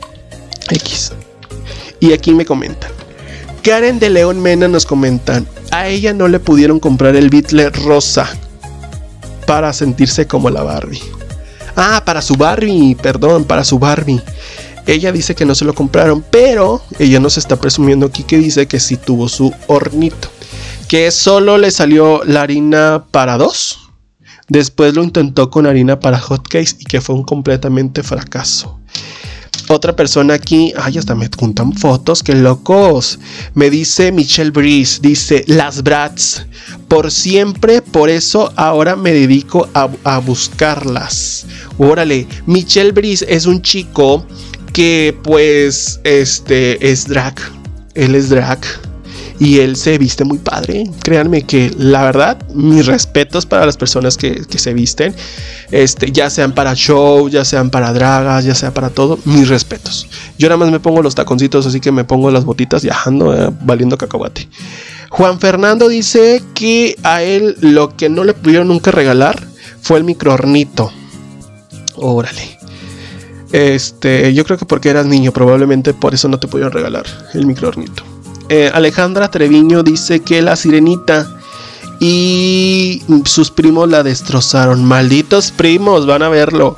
X. 0.71 1.13
Y 2.01 2.15
aquí 2.15 2.33
me 2.33 2.47
comentan. 2.47 2.93
Karen 3.63 3.99
de 3.99 4.09
León 4.09 4.41
Mena 4.41 4.69
nos 4.69 4.87
comentan, 4.87 5.47
a 5.71 5.89
ella 5.89 6.15
no 6.15 6.29
le 6.29 6.41
pudieron 6.41 6.81
comprar 6.81 7.15
el 7.15 7.29
Beatle 7.29 7.69
rosa 7.69 8.27
para 9.47 9.75
sentirse 9.75 10.27
como 10.27 10.49
la 10.49 10.63
Barbie. 10.63 11.03
Ah, 11.77 12.03
para 12.05 12.23
su 12.23 12.35
Barbie, 12.35 12.95
perdón, 12.95 13.45
para 13.45 13.65
su 13.65 13.79
Barbie. 13.79 14.23
Ella 14.87 15.13
dice 15.13 15.35
que 15.35 15.47
no 15.47 15.55
se 15.55 15.65
lo 15.65 15.75
compraron, 15.75 16.25
pero 16.31 16.83
ella 16.99 17.19
nos 17.19 17.39
está 17.39 17.57
presumiendo 17.57 18.07
aquí 18.07 18.23
que 18.23 18.39
dice 18.39 18.67
que 18.67 18.81
sí 18.81 18.97
tuvo 18.97 19.29
su 19.29 19.53
hornito. 19.67 20.29
Que 20.89 21.11
solo 21.11 21.57
le 21.59 21.71
salió 21.71 22.23
la 22.25 22.43
harina 22.43 23.07
para 23.11 23.39
dos. 23.39 23.81
Después 24.49 24.95
lo 24.95 25.03
intentó 25.03 25.49
con 25.49 25.67
harina 25.67 26.01
para 26.01 26.19
hotcakes 26.19 26.77
y 26.79 26.85
que 26.85 27.01
fue 27.01 27.15
un 27.15 27.25
completamente 27.25 28.03
fracaso. 28.03 28.79
Otra 29.69 29.97
persona 29.97 30.35
aquí, 30.35 30.73
ay, 30.77 30.99
hasta 30.99 31.15
me 31.15 31.29
juntan 31.39 31.73
fotos, 31.73 32.23
qué 32.23 32.35
locos. 32.35 33.19
Me 33.55 33.71
dice 33.71 34.13
Michelle 34.13 34.51
Breeze, 34.51 35.01
dice 35.01 35.45
las 35.47 35.83
Brats. 35.83 36.47
Por 36.89 37.11
siempre, 37.11 37.81
por 37.81 38.11
eso 38.11 38.53
ahora 38.57 38.95
me 38.95 39.13
dedico 39.13 39.69
a, 39.73 40.19
buscarlas. 40.19 41.47
Órale, 41.79 42.27
Michelle 42.47 42.93
Breeze 42.93 43.25
es 43.29 43.47
un 43.47 43.63
chico 43.63 44.27
que 44.73 45.17
pues 45.23 46.01
este 46.05 46.91
es 46.91 47.09
drag. 47.09 47.35
Él 47.95 48.15
es 48.15 48.29
drag. 48.29 48.61
Y 49.39 49.61
él 49.61 49.77
se 49.77 49.99
viste 49.99 50.25
muy 50.25 50.39
padre. 50.39 50.85
Créanme 51.03 51.43
que 51.43 51.73
la 51.77 52.03
verdad, 52.03 52.39
mis 52.55 52.87
respetos 52.87 53.47
para 53.47 53.67
las 53.67 53.77
personas 53.77 54.17
que, 54.17 54.43
se 54.57 54.75
visten, 54.75 55.15
este, 55.71 56.13
ya 56.13 56.31
sean 56.31 56.53
para 56.53 56.75
show, 56.75 57.29
ya 57.29 57.45
sean 57.45 57.71
para 57.71 57.93
dragas, 57.93 58.45
ya 58.45 58.55
sea 58.55 58.73
para 58.73 58.91
todo, 58.91 59.19
mis 59.25 59.49
respetos. 59.49 60.07
Yo 60.39 60.49
nada 60.49 60.59
más 60.59 60.71
me 60.71 60.81
pongo 60.81 61.03
los 61.03 61.15
taconcitos, 61.15 61.67
así 61.67 61.81
que 61.81 61.93
me 61.93 62.05
pongo 62.05 62.31
las 62.31 62.45
botitas 62.45 62.85
y 62.85 62.89
ajando, 62.89 63.35
eh, 63.35 63.51
valiendo 63.63 63.99
cacahuate. 63.99 64.49
Juan 65.11 65.39
Fernando 65.39 65.89
dice 65.89 66.43
que 66.55 66.97
a 67.03 67.23
él 67.23 67.57
lo 67.61 67.97
que 67.97 68.09
no 68.09 68.25
le 68.25 68.35
pudieron 68.35 68.69
nunca 68.69 68.91
regalar 68.91 69.41
fue 69.81 69.99
el 69.99 70.05
microornito. 70.05 70.91
Órale. 71.97 72.59
Este, 73.53 74.35
yo 74.35 74.45
creo 74.45 74.59
que 74.59 74.65
porque 74.65 74.89
eras 74.89 75.07
niño, 75.07 75.31
probablemente 75.31 75.95
por 75.95 76.15
eso 76.15 76.27
no 76.27 76.41
te 76.41 76.49
pudieron 76.49 76.73
regalar 76.73 77.07
el 77.35 77.47
microornito. 77.47 78.14
Eh, 78.49 78.71
Alejandra 78.73 79.31
Treviño 79.31 79.83
dice 79.83 80.21
que 80.21 80.43
la 80.43 80.57
sirenita 80.57 81.27
y 82.01 83.03
sus 83.25 83.51
primos 83.51 83.89
la 83.89 84.03
destrozaron. 84.03 84.85
Malditos 84.85 85.53
primos, 85.53 86.07
van 86.07 86.23
a 86.23 86.29
verlo. 86.29 86.77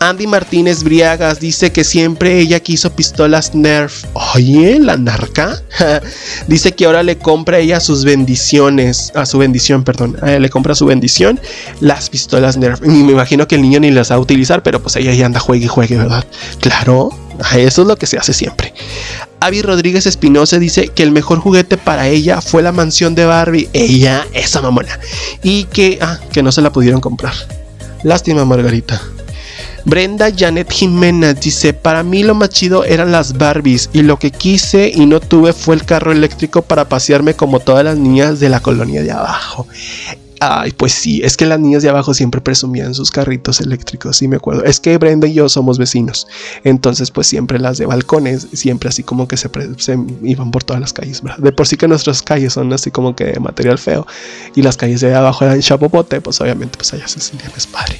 Andy 0.00 0.26
Martínez 0.26 0.82
Briagas 0.82 1.40
dice 1.40 1.72
que 1.72 1.84
siempre 1.84 2.38
ella 2.38 2.60
quiso 2.60 2.90
pistolas 2.90 3.54
Nerf. 3.54 4.04
Oye, 4.34 4.78
la 4.78 4.96
narca. 4.96 5.62
dice 6.46 6.72
que 6.72 6.84
ahora 6.84 7.02
le 7.02 7.16
compra 7.18 7.58
ella 7.58 7.80
sus 7.80 8.04
bendiciones. 8.04 9.12
A 9.14 9.24
su 9.24 9.38
bendición, 9.38 9.84
perdón. 9.84 10.18
le 10.22 10.50
compra 10.50 10.74
su 10.74 10.86
bendición 10.86 11.40
las 11.80 12.10
pistolas 12.10 12.56
Nerf. 12.56 12.80
Y 12.84 12.88
me 12.88 13.12
imagino 13.12 13.48
que 13.48 13.54
el 13.54 13.62
niño 13.62 13.80
ni 13.80 13.90
las 13.90 14.10
va 14.10 14.16
a 14.16 14.20
utilizar, 14.20 14.62
pero 14.62 14.82
pues 14.82 14.96
ella 14.96 15.14
ya 15.14 15.26
anda 15.26 15.40
juegue 15.40 15.64
y 15.64 15.68
juegue, 15.68 15.96
¿verdad? 15.96 16.26
Claro. 16.60 17.10
Eso 17.54 17.82
es 17.82 17.88
lo 17.88 17.96
que 17.96 18.06
se 18.06 18.18
hace 18.18 18.32
siempre. 18.32 18.72
Avi 19.40 19.62
Rodríguez 19.62 20.06
Espinosa 20.06 20.58
dice 20.58 20.88
que 20.88 21.02
el 21.02 21.10
mejor 21.10 21.40
juguete 21.40 21.76
para 21.76 22.08
ella 22.08 22.40
fue 22.40 22.62
la 22.62 22.72
mansión 22.72 23.14
de 23.14 23.26
Barbie. 23.26 23.68
Ella, 23.72 24.26
esa 24.32 24.62
mamona. 24.62 24.98
Y 25.42 25.64
que, 25.64 25.98
ah, 26.00 26.18
que 26.32 26.42
no 26.42 26.52
se 26.52 26.62
la 26.62 26.72
pudieron 26.72 27.00
comprar. 27.00 27.34
Lástima, 28.02 28.44
Margarita. 28.44 29.00
Brenda 29.84 30.32
Janet 30.36 30.68
Jiménez 30.72 31.40
dice, 31.40 31.72
para 31.72 32.02
mí 32.02 32.24
lo 32.24 32.34
más 32.34 32.48
chido 32.48 32.84
eran 32.84 33.12
las 33.12 33.38
Barbies 33.38 33.88
y 33.92 34.02
lo 34.02 34.18
que 34.18 34.32
quise 34.32 34.90
y 34.92 35.06
no 35.06 35.20
tuve 35.20 35.52
fue 35.52 35.76
el 35.76 35.84
carro 35.84 36.10
eléctrico 36.10 36.62
para 36.62 36.88
pasearme 36.88 37.34
como 37.34 37.60
todas 37.60 37.84
las 37.84 37.96
niñas 37.96 38.40
de 38.40 38.48
la 38.48 38.58
colonia 38.58 39.04
de 39.04 39.12
abajo. 39.12 39.68
Ay, 40.40 40.72
pues 40.72 40.92
sí, 40.92 41.22
es 41.24 41.36
que 41.36 41.46
las 41.46 41.58
niñas 41.58 41.82
de 41.82 41.88
abajo 41.88 42.12
siempre 42.12 42.40
presumían 42.40 42.94
sus 42.94 43.10
carritos 43.10 43.60
eléctricos, 43.60 44.18
sí 44.18 44.28
me 44.28 44.36
acuerdo. 44.36 44.64
Es 44.64 44.80
que 44.80 44.98
Brenda 44.98 45.26
y 45.26 45.34
yo 45.34 45.48
somos 45.48 45.78
vecinos, 45.78 46.26
entonces 46.62 47.10
pues 47.10 47.26
siempre 47.26 47.58
las 47.58 47.78
de 47.78 47.86
balcones, 47.86 48.46
siempre 48.52 48.88
así 48.88 49.02
como 49.02 49.28
que 49.28 49.36
se, 49.36 49.48
iban 50.22 50.50
por 50.50 50.64
todas 50.64 50.80
las 50.80 50.92
calles, 50.92 51.22
¿verdad? 51.22 51.38
De 51.38 51.52
por 51.52 51.66
sí 51.66 51.76
que 51.76 51.88
nuestras 51.88 52.22
calles 52.22 52.52
son 52.52 52.72
así 52.72 52.90
como 52.90 53.16
que 53.16 53.24
de 53.24 53.40
material 53.40 53.78
feo 53.78 54.06
y 54.54 54.62
las 54.62 54.76
calles 54.76 55.00
de 55.00 55.14
abajo 55.14 55.44
eran 55.44 55.60
chapopote, 55.60 56.20
pues 56.20 56.40
obviamente 56.40 56.76
pues 56.76 56.92
allá 56.92 57.08
se 57.08 57.20
sentían 57.20 57.52
más 57.52 57.66
padre. 57.66 57.96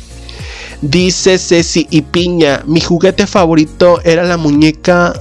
Dice 0.83 1.39
Ceci 1.39 1.87
y 1.91 2.03
Piña, 2.03 2.63
mi 2.67 2.81
juguete 2.81 3.27
favorito 3.27 4.01
era 4.05 4.25
la 4.25 4.37
muñeca 4.37 5.15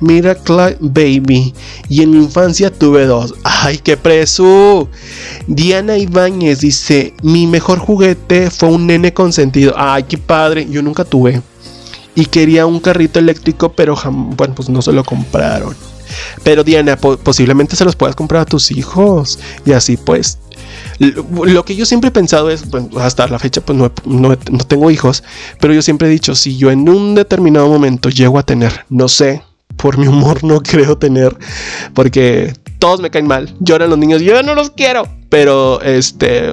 Miracle 0.00 0.76
Baby. 0.80 1.54
Y 1.88 2.02
en 2.02 2.10
mi 2.10 2.18
infancia 2.18 2.72
tuve 2.72 3.06
dos. 3.06 3.34
¡Ay, 3.44 3.78
qué 3.78 3.96
preso! 3.96 4.88
Diana 5.46 5.96
Ibáñez 5.96 6.60
dice: 6.60 7.14
Mi 7.22 7.46
mejor 7.46 7.78
juguete 7.78 8.50
fue 8.50 8.68
un 8.68 8.86
nene 8.86 9.12
consentido. 9.12 9.74
¡Ay, 9.76 10.04
qué 10.04 10.18
padre! 10.18 10.66
Yo 10.68 10.82
nunca 10.82 11.04
tuve. 11.04 11.42
Y 12.14 12.26
quería 12.26 12.66
un 12.66 12.80
carrito 12.80 13.18
eléctrico, 13.18 13.72
pero 13.72 13.96
bueno, 14.36 14.54
pues 14.54 14.68
no 14.68 14.82
se 14.82 14.92
lo 14.92 15.04
compraron. 15.04 15.76
Pero 16.42 16.64
Diana, 16.64 16.96
posiblemente 16.96 17.76
se 17.76 17.84
los 17.84 17.94
puedas 17.94 18.16
comprar 18.16 18.42
a 18.42 18.46
tus 18.46 18.70
hijos. 18.70 19.38
Y 19.64 19.72
así 19.72 19.96
pues 19.96 20.38
lo, 20.98 21.64
que 21.64 21.76
yo 21.76 21.86
siempre 21.86 22.08
he 22.08 22.10
pensado 22.10 22.50
es, 22.50 22.64
hasta 22.98 23.28
la 23.28 23.38
fecha 23.38 23.60
pues 23.60 23.78
no, 23.78 23.92
no, 24.04 24.36
tengo 24.36 24.90
hijos, 24.90 25.22
pero 25.60 25.72
yo 25.72 25.82
siempre 25.82 26.08
he 26.08 26.10
dicho, 26.10 26.34
si 26.34 26.56
yo 26.56 26.70
en 26.70 26.88
un 26.88 27.14
determinado 27.14 27.68
momento 27.68 28.08
llego 28.08 28.38
a 28.38 28.42
tener, 28.42 28.84
no 28.88 29.08
sé, 29.08 29.42
por 29.78 29.96
mi 29.96 30.06
humor 30.06 30.44
no 30.44 30.60
creo 30.62 30.98
tener, 30.98 31.34
porque 31.94 32.52
todos 32.78 33.00
me 33.00 33.10
caen 33.10 33.26
mal, 33.26 33.54
lloran 33.60 33.88
los 33.88 33.98
niños, 33.98 34.20
yo 34.20 34.42
no 34.42 34.54
los 34.54 34.70
quiero, 34.70 35.08
pero 35.30 35.80
este... 35.80 36.52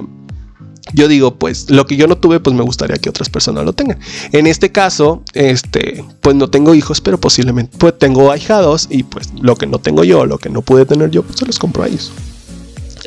Yo 0.94 1.08
digo, 1.08 1.36
pues 1.40 1.72
lo 1.72 1.88
que 1.88 1.98
yo 1.98 2.08
no 2.08 2.16
tuve, 2.16 2.40
pues 2.40 2.56
me 2.56 2.62
gustaría 2.62 2.96
que 2.98 3.10
otras 3.10 3.28
personas 3.28 3.66
lo 3.66 3.74
tengan. 3.74 4.00
En 4.32 4.46
este 4.46 4.72
caso, 4.72 5.24
este, 5.34 6.06
pues 6.22 6.36
no 6.36 6.48
tengo 6.52 6.76
hijos, 6.76 7.02
pero 7.02 7.20
posiblemente 7.20 7.76
pues 7.80 7.98
tengo 7.98 8.32
ahijados 8.32 8.88
y 8.92 9.02
pues 9.02 9.34
lo 9.42 9.56
que 9.56 9.66
no 9.66 9.80
tengo 9.80 10.04
yo, 10.04 10.28
lo 10.28 10.38
que 10.38 10.50
no 10.50 10.62
pude 10.62 10.86
tener 10.86 11.10
yo, 11.10 11.24
pues 11.24 11.40
se 11.40 11.46
los 11.48 11.58
compro 11.58 11.84
a 11.84 11.88
ellos. 11.88 12.12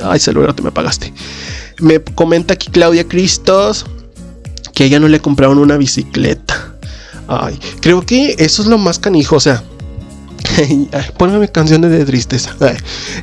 Ay, 0.02 0.18
celular, 0.18 0.54
te 0.54 0.62
me 0.62 0.72
pagaste. 0.72 1.14
Me 1.78 2.02
comenta 2.02 2.54
aquí 2.54 2.68
Claudia 2.68 3.06
Cristos 3.06 3.86
que 4.74 4.84
ella 4.84 4.98
no 4.98 5.06
le 5.06 5.20
compraron 5.20 5.58
una 5.58 5.76
bicicleta. 5.76 6.74
Ay, 7.28 7.58
creo 7.80 8.04
que 8.04 8.34
eso 8.38 8.62
es 8.62 8.68
lo 8.68 8.76
más 8.76 8.98
canijo, 8.98 9.36
o 9.36 9.40
sea, 9.40 9.62
Pónme 11.18 11.48
canciones 11.48 11.90
de 11.90 12.04
tristeza. 12.04 12.54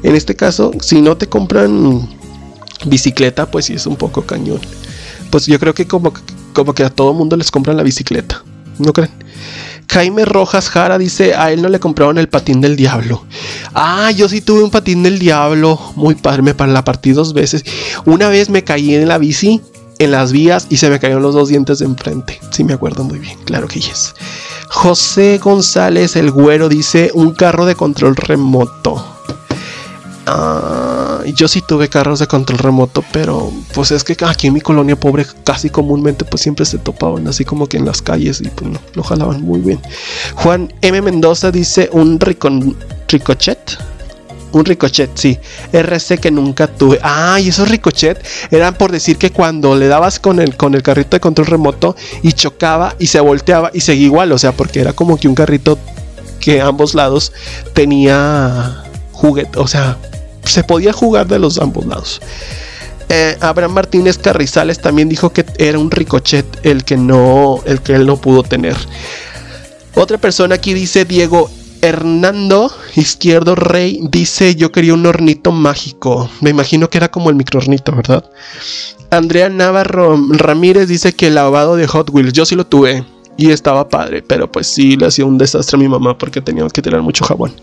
En 0.04 0.16
este 0.16 0.36
caso, 0.36 0.72
si 0.82 1.02
no 1.02 1.18
te 1.18 1.28
compran 1.28 2.08
bicicleta, 2.86 3.50
pues 3.50 3.66
sí 3.66 3.74
es 3.74 3.88
un 3.88 3.96
poco 3.96 4.24
cañón. 4.24 4.60
Pues 5.30 5.46
yo 5.48 5.60
creo 5.60 5.74
que 5.74 5.88
como, 5.88 6.14
como 6.54 6.74
que 6.74 6.84
a 6.84 6.90
todo 6.90 7.14
mundo 7.14 7.36
les 7.36 7.52
compran 7.52 7.78
la 7.78 7.84
bicicleta. 7.84 8.44
¿No 8.78 8.94
creen? 8.94 9.12
Jaime 9.92 10.26
Rojas 10.26 10.70
Jara 10.70 10.98
dice, 10.98 11.36
a 11.36 11.52
él 11.52 11.62
no 11.62 11.70
le 11.70 11.80
compraron 11.80 12.18
el 12.18 12.28
patín 12.28 12.60
del 12.60 12.76
diablo. 12.76 13.24
Ah, 13.74 14.12
yo 14.12 14.28
sí 14.28 14.42
tuve 14.42 14.64
un 14.64 14.72
patín 14.72 15.04
del 15.04 15.20
diablo. 15.20 15.80
Muy 15.96 16.16
padre, 16.16 16.42
me 16.42 16.54
la 16.54 16.84
partí 16.84 17.12
dos 17.12 17.34
veces. 17.34 17.64
Una 18.06 18.28
vez 18.30 18.50
me 18.50 18.64
caí 18.64 18.96
en 18.96 19.08
la 19.08 19.18
bici, 19.18 19.62
en 20.06 20.12
las 20.12 20.32
vías, 20.32 20.68
y 20.70 20.78
se 20.78 20.90
me 20.90 21.00
cayeron 21.00 21.24
los 21.24 21.36
dos 21.36 21.50
dientes 21.50 21.80
de 21.80 21.86
enfrente. 21.86 22.40
Sí, 22.52 22.64
me 22.64 22.74
acuerdo 22.74 23.04
muy 23.04 23.20
bien, 23.20 23.38
claro 23.44 23.68
que 23.68 23.80
yes. 23.80 24.16
José 24.70 25.38
González 25.38 26.16
el 26.16 26.32
Güero 26.32 26.70
dice 26.70 27.12
un 27.14 27.34
carro 27.34 27.66
de 27.66 27.76
control 27.76 28.16
remoto. 28.16 29.04
Ah, 30.28 31.22
yo 31.36 31.48
sí 31.48 31.62
tuve 31.62 31.88
carros 31.88 32.20
de 32.20 32.28
control 32.28 32.58
remoto, 32.58 33.04
pero 33.12 33.52
pues 33.74 33.92
es 33.92 34.04
que 34.04 34.18
aquí 34.26 34.48
en 34.48 34.54
mi 34.54 34.62
colonia 34.62 34.96
pobre 34.96 35.26
casi 35.44 35.70
comúnmente 35.70 36.26
pues 36.26 36.42
siempre 36.42 36.66
se 36.66 36.80
topaban 36.80 37.28
así 37.28 37.46
como 37.46 37.68
que 37.68 37.78
en 37.78 37.86
las 37.86 38.02
calles 38.02 38.42
y 38.42 38.50
pues 38.50 38.72
no, 38.72 38.80
lo 38.94 39.04
jalaban 39.04 39.42
muy 39.42 39.60
bien. 39.60 39.80
Juan 40.36 40.74
M. 40.82 41.02
Mendoza 41.02 41.52
dice 41.52 41.90
un 41.92 42.20
ricochet 42.20 43.78
un 44.56 44.64
ricochet, 44.64 45.12
sí. 45.16 45.38
RC 45.74 46.18
que 46.18 46.32
nunca 46.32 46.68
tuve. 46.68 46.98
Ah, 47.04 47.40
y 47.42 47.50
esos 47.50 47.68
ricochet 47.68 48.26
eran 48.52 48.74
por 48.76 48.90
decir 48.90 49.18
que 49.18 49.30
cuando 49.30 49.76
le 49.76 49.88
dabas 49.88 50.18
con 50.18 50.40
el, 50.40 50.56
con 50.56 50.76
el 50.76 50.82
carrito 50.82 51.10
de 51.12 51.20
control 51.20 51.48
remoto 51.48 51.96
y 52.24 52.32
chocaba 52.32 52.96
y 52.98 53.08
se 53.08 53.20
volteaba 53.20 53.70
y 53.74 53.82
seguía 53.82 54.06
igual. 54.06 54.32
O 54.32 54.38
sea, 54.38 54.54
porque 54.54 54.80
era 54.80 54.94
como 54.94 55.18
que 55.18 55.28
un 55.28 55.36
carrito 55.36 55.78
que 56.40 56.62
ambos 56.62 56.96
lados 56.96 57.34
tenía 57.74 58.82
juguete. 59.12 59.60
O 59.60 59.68
sea, 59.68 59.98
se 60.46 60.64
podía 60.64 60.94
jugar 60.94 61.28
de 61.28 61.38
los 61.38 61.58
ambos 61.58 61.86
lados. 61.86 62.22
Eh, 63.10 63.38
Abraham 63.42 63.74
Martínez 63.74 64.18
Carrizales 64.18 64.80
también 64.80 65.10
dijo 65.10 65.34
que 65.34 65.46
era 65.58 65.78
un 65.78 65.92
ricochet 65.92 66.46
el 66.64 66.86
que 66.86 66.96
no, 66.96 67.60
el 67.66 67.82
que 67.82 67.94
él 67.94 68.06
no 68.06 68.16
pudo 68.16 68.42
tener. 68.42 68.78
Otra 69.96 70.18
persona 70.18 70.56
aquí 70.56 70.74
dice 70.74 71.04
Diego 71.04 71.50
Hernando 71.86 72.72
Izquierdo 72.96 73.54
Rey 73.56 74.00
dice: 74.10 74.56
Yo 74.56 74.72
quería 74.72 74.96
un 74.96 75.06
hornito 75.06 75.52
mágico. 75.52 76.30
Me 76.42 76.50
imagino 76.50 76.90
que 76.90 76.98
era 76.98 77.12
como 77.12 77.30
el 77.30 77.36
microornito, 77.36 77.96
¿verdad? 77.96 78.26
Andrea 79.12 79.50
Navarro 79.50 80.20
Ramírez 80.32 80.88
dice 80.88 81.14
que 81.14 81.28
el 81.28 81.36
lavado 81.36 81.76
de 81.76 81.86
Hot 81.86 82.10
Wheels. 82.10 82.34
Yo 82.34 82.46
sí 82.46 82.56
lo 82.56 82.66
tuve 82.66 83.06
y 83.38 83.52
estaba 83.52 83.88
padre, 83.88 84.24
pero 84.24 84.52
pues 84.52 84.66
sí 84.66 84.98
le 84.98 85.06
hacía 85.06 85.26
un 85.26 85.38
desastre 85.38 85.76
a 85.76 85.80
mi 85.80 85.88
mamá 85.88 86.18
porque 86.18 86.42
teníamos 86.42 86.74
que 86.74 86.82
tirar 86.82 87.02
mucho 87.04 87.24
jabón. 87.24 87.54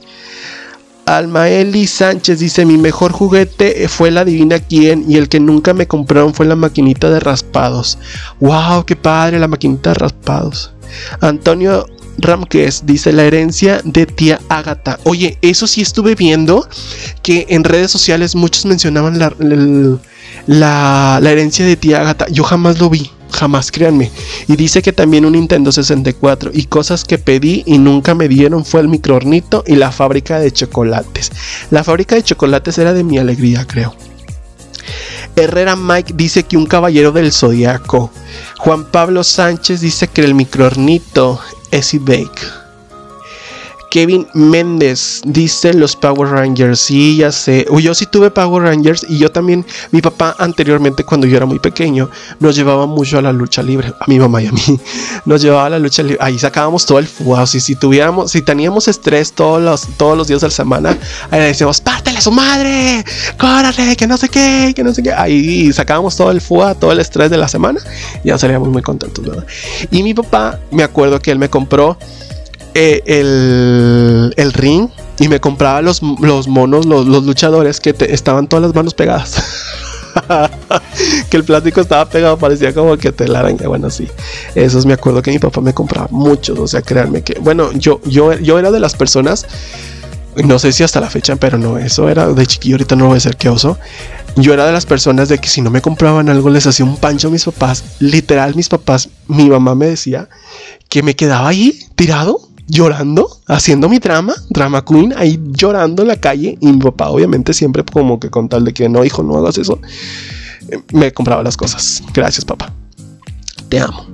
Almaeli 1.07 1.89
Sánchez 1.89 2.39
dice: 2.39 2.65
Mi 2.65 2.79
mejor 2.79 3.11
juguete 3.11 3.89
fue 3.89 4.13
la 4.13 4.25
Divina 4.25 4.61
Quién 4.61 5.05
y 5.11 5.17
el 5.17 5.29
que 5.29 5.41
nunca 5.41 5.75
me 5.75 5.89
compraron 5.89 6.33
fue 6.33 6.47
la 6.47 6.55
maquinita 6.55 7.11
de 7.11 7.19
raspados. 7.19 7.99
¡Wow! 8.39 8.85
¡Qué 8.87 8.95
padre 8.95 9.41
la 9.41 9.49
maquinita 9.49 9.91
de 9.91 9.95
raspados! 9.95 10.73
Antonio 11.21 11.87
Ramquez 12.19 12.83
dice 12.85 13.13
la 13.13 13.25
herencia 13.25 13.81
de 13.85 14.07
tía 14.07 14.41
Agatha. 14.49 14.99
Oye, 15.05 15.39
eso 15.43 15.67
sí 15.67 15.81
estuve 15.81 16.15
viendo 16.15 16.69
que 17.23 17.47
en 17.49 17.65
redes 17.65 17.91
sociales 17.91 18.35
muchos 18.35 18.67
mencionaban 18.67 19.19
la, 19.19 19.35
la, 20.47 21.31
herencia 21.31 21.65
de 21.65 21.77
tía 21.77 22.01
Agatha. 22.01 22.27
Yo 22.29 22.45
jamás 22.45 22.79
lo 22.79 22.91
vi, 22.91 23.11
jamás, 23.31 23.71
créanme. 23.71 24.11
Y 24.49 24.57
dice 24.57 24.83
que 24.83 24.93
también 24.93 25.25
un 25.25 25.33
Nintendo 25.33 25.73
64 25.73 26.51
y 26.53 26.67
cosas 26.67 27.05
que 27.05 27.19
pedí 27.19 27.63
y 27.67 27.79
nunca 27.79 28.15
me 28.15 28.29
dieron 28.29 28.65
fue 28.65 28.81
el 28.81 28.89
microornito 28.89 29.65
y 29.67 29.77
la 29.77 29.91
fábrica 29.91 30.39
de 30.39 30.53
chocolates. 30.53 31.33
La 31.71 31.85
fábrica 31.85 32.15
de 32.15 32.23
chocolates 32.23 32.79
era 32.79 32.93
de 32.93 33.05
mi 33.05 33.19
alegría, 33.19 33.67
creo. 33.67 33.95
Herrera 35.35 35.77
Mike 35.77 36.13
dice 36.15 36.43
que 36.43 36.59
un 36.59 36.67
caballero 36.67 37.11
del 37.11 37.33
zodiaco. 37.33 38.11
Juan 38.59 38.85
Pablo 38.85 39.25
Sánchez 39.25 39.81
dice 39.81 40.09
que 40.09 40.21
el 40.23 40.35
microornito 40.35 41.41
S-Bake. 41.73 42.62
Kevin 43.93 44.27
Méndez 44.33 45.21
dice 45.23 45.75
los 45.75 45.97
Power 45.97 46.31
Rangers. 46.31 46.81
Sí, 46.81 47.19
ya 47.19 47.31
sé. 47.31 47.67
Yo 47.79 47.95
sí 47.95 48.07
tuve 48.07 48.31
Power 48.31 48.63
Rangers 48.63 49.05
y 49.07 49.19
yo 49.19 49.31
también. 49.31 49.67
Mi 49.91 50.01
papá 50.01 50.35
anteriormente, 50.39 51.05
cuando 51.05 51.27
yo 51.27 51.37
era 51.37 51.45
muy 51.45 51.59
pequeño, 51.59 52.09
nos 52.41 52.57
llevaba 52.57 52.87
mucho 52.87 53.19
a 53.19 53.23
la 53.23 53.35
lucha 53.35 53.63
libre. 53.63 53.93
A 54.01 54.07
mi 54.07 54.19
mamá 54.19 54.41
y 54.41 54.47
a 54.47 54.53
mí. 54.53 54.63
Nos 55.27 55.43
llevaba 55.43 55.67
a 55.67 55.69
la 55.69 55.79
lucha 55.79 56.03
libre. 56.03 56.17
Ahí 56.23 56.39
sacábamos 56.39 56.87
todo 56.87 56.99
el 57.01 57.07
fuego. 57.07 57.47
Si, 57.47 57.61
si 57.61 57.77
tuviéramos, 57.77 58.31
si 58.31 58.41
teníamos 58.41 58.89
estrés 58.89 59.35
todos 59.35 59.61
los, 59.61 59.87
todos 59.99 60.17
los 60.17 60.27
días 60.27 60.41
de 60.41 60.47
la 60.47 60.53
semana, 60.53 60.97
ahí 61.31 61.41
le 61.41 61.47
decíamos, 61.49 61.83
pártele 61.83 62.17
a 62.17 62.23
su 62.23 62.33
madre, 62.33 63.05
córale, 63.39 63.95
que 63.95 64.07
no 64.07 64.17
sé 64.17 64.31
qué, 64.31 64.73
que 64.75 64.83
no 64.83 64.95
sé 64.95 65.03
qué. 65.03 65.13
Ahí 65.13 65.71
sacábamos 65.71 66.17
todo 66.17 66.31
el 66.31 66.41
fuego, 66.41 66.75
todo 66.77 66.93
el 66.93 67.01
estrés 67.01 67.29
de 67.31 67.37
la 67.37 67.47
semana. 67.47 67.79
Y 68.25 68.29
ya 68.29 68.39
salíamos 68.39 68.71
muy 68.71 68.81
contentos, 68.81 69.23
¿verdad? 69.23 69.45
Y 69.91 70.03
mi 70.03 70.15
papá, 70.15 70.59
me 70.71 70.83
acuerdo 70.83 71.21
que 71.21 71.31
él 71.31 71.39
me 71.39 71.51
compró 71.51 71.99
eh, 72.75 74.33
el, 74.37 74.53
ring 74.53 74.89
y 75.19 75.29
me 75.29 75.41
compraba 75.41 75.83
los, 75.83 76.03
los 76.21 76.49
monos, 76.49 76.87
los, 76.87 77.07
luchadores 77.07 77.81
que 77.81 77.95
estaban 78.09 78.49
todas 78.49 78.63
las 78.63 78.75
manos 78.75 78.95
pegadas. 78.95 79.43
que 81.31 81.37
el 81.37 81.45
plástico 81.45 81.81
estaba 81.81 82.09
pegado, 82.09 82.39
parecía 82.39 82.73
como 82.73 82.97
que 82.97 83.13
te 83.13 83.29
la 83.29 83.41
araña. 83.41 83.69
Bueno, 83.69 83.91
sí, 83.91 84.09
esos 84.55 84.87
me 84.87 84.95
acuerdo 84.95 85.23
que 85.23 85.31
mi 85.31 85.39
papá 85.39 85.61
me 85.61 85.75
compraba 85.75 86.09
muchos. 86.11 86.59
O 86.59 86.67
sea, 86.67 86.83
créanme 86.83 87.23
que, 87.23 87.39
bueno, 87.41 87.73
yo, 87.73 88.01
yo, 88.05 88.33
yo 88.39 88.59
era 88.59 88.71
de 88.71 88.81
las 88.81 88.95
personas, 88.95 89.47
no 90.37 90.59
sé 90.59 90.73
si 90.73 90.83
hasta 90.83 91.01
la 91.01 91.11
fecha, 91.11 91.37
pero 91.37 91.59
no, 91.59 91.79
eso 91.79 92.09
era 92.09 92.29
de 92.29 92.47
chiquillo. 92.47 92.77
Ahorita 92.77 92.97
no 92.97 93.09
voy 93.09 93.19
a 93.19 93.21
ser 93.21 93.37
que 93.37 93.49
oso. 93.49 93.79
Yo 94.37 94.55
era 94.55 94.65
de 94.65 94.73
las 94.73 94.87
personas 94.87 95.29
de 95.29 95.39
que 95.39 95.49
si 95.49 95.61
no 95.61 95.71
me 95.71 95.83
compraban 95.83 96.31
algo, 96.31 96.49
les 96.49 96.67
hacía 96.67 96.87
un 96.87 96.97
pancho 96.97 97.29
a 97.29 97.31
mis 97.31 97.45
papás. 97.45 97.85
Literal, 97.99 98.55
mis 98.55 98.69
papás, 98.69 99.11
mi 99.29 99.51
mamá 99.51 99.75
me 99.75 99.87
decía 99.87 100.29
que 100.89 101.03
me 101.03 101.15
quedaba 101.15 101.49
ahí 101.49 101.79
tirado 101.97 102.52
llorando, 102.73 103.29
haciendo 103.47 103.87
mi 103.91 103.99
drama, 103.99 104.35
drama 104.49 104.83
queen, 104.83 105.13
ahí 105.17 105.39
llorando 105.51 106.03
en 106.03 106.09
la 106.09 106.17
calle. 106.17 106.57
Y 106.61 106.67
mi 106.69 106.79
papá, 106.79 107.11
obviamente, 107.11 107.53
siempre 107.53 107.85
como 107.85 108.19
que 108.19 108.31
con 108.31 108.49
tal 108.49 108.65
de 108.65 108.73
que 108.73 108.89
no, 108.89 109.05
hijo, 109.05 109.23
no 109.23 109.37
hagas 109.37 109.59
eso, 109.59 109.79
eh, 110.71 110.81
me 110.93 111.13
compraba 111.13 111.43
las 111.43 111.57
cosas. 111.57 112.03
Gracias, 112.15 112.45
papá. 112.47 112.73
Te 113.69 113.79
amo. 113.79 114.07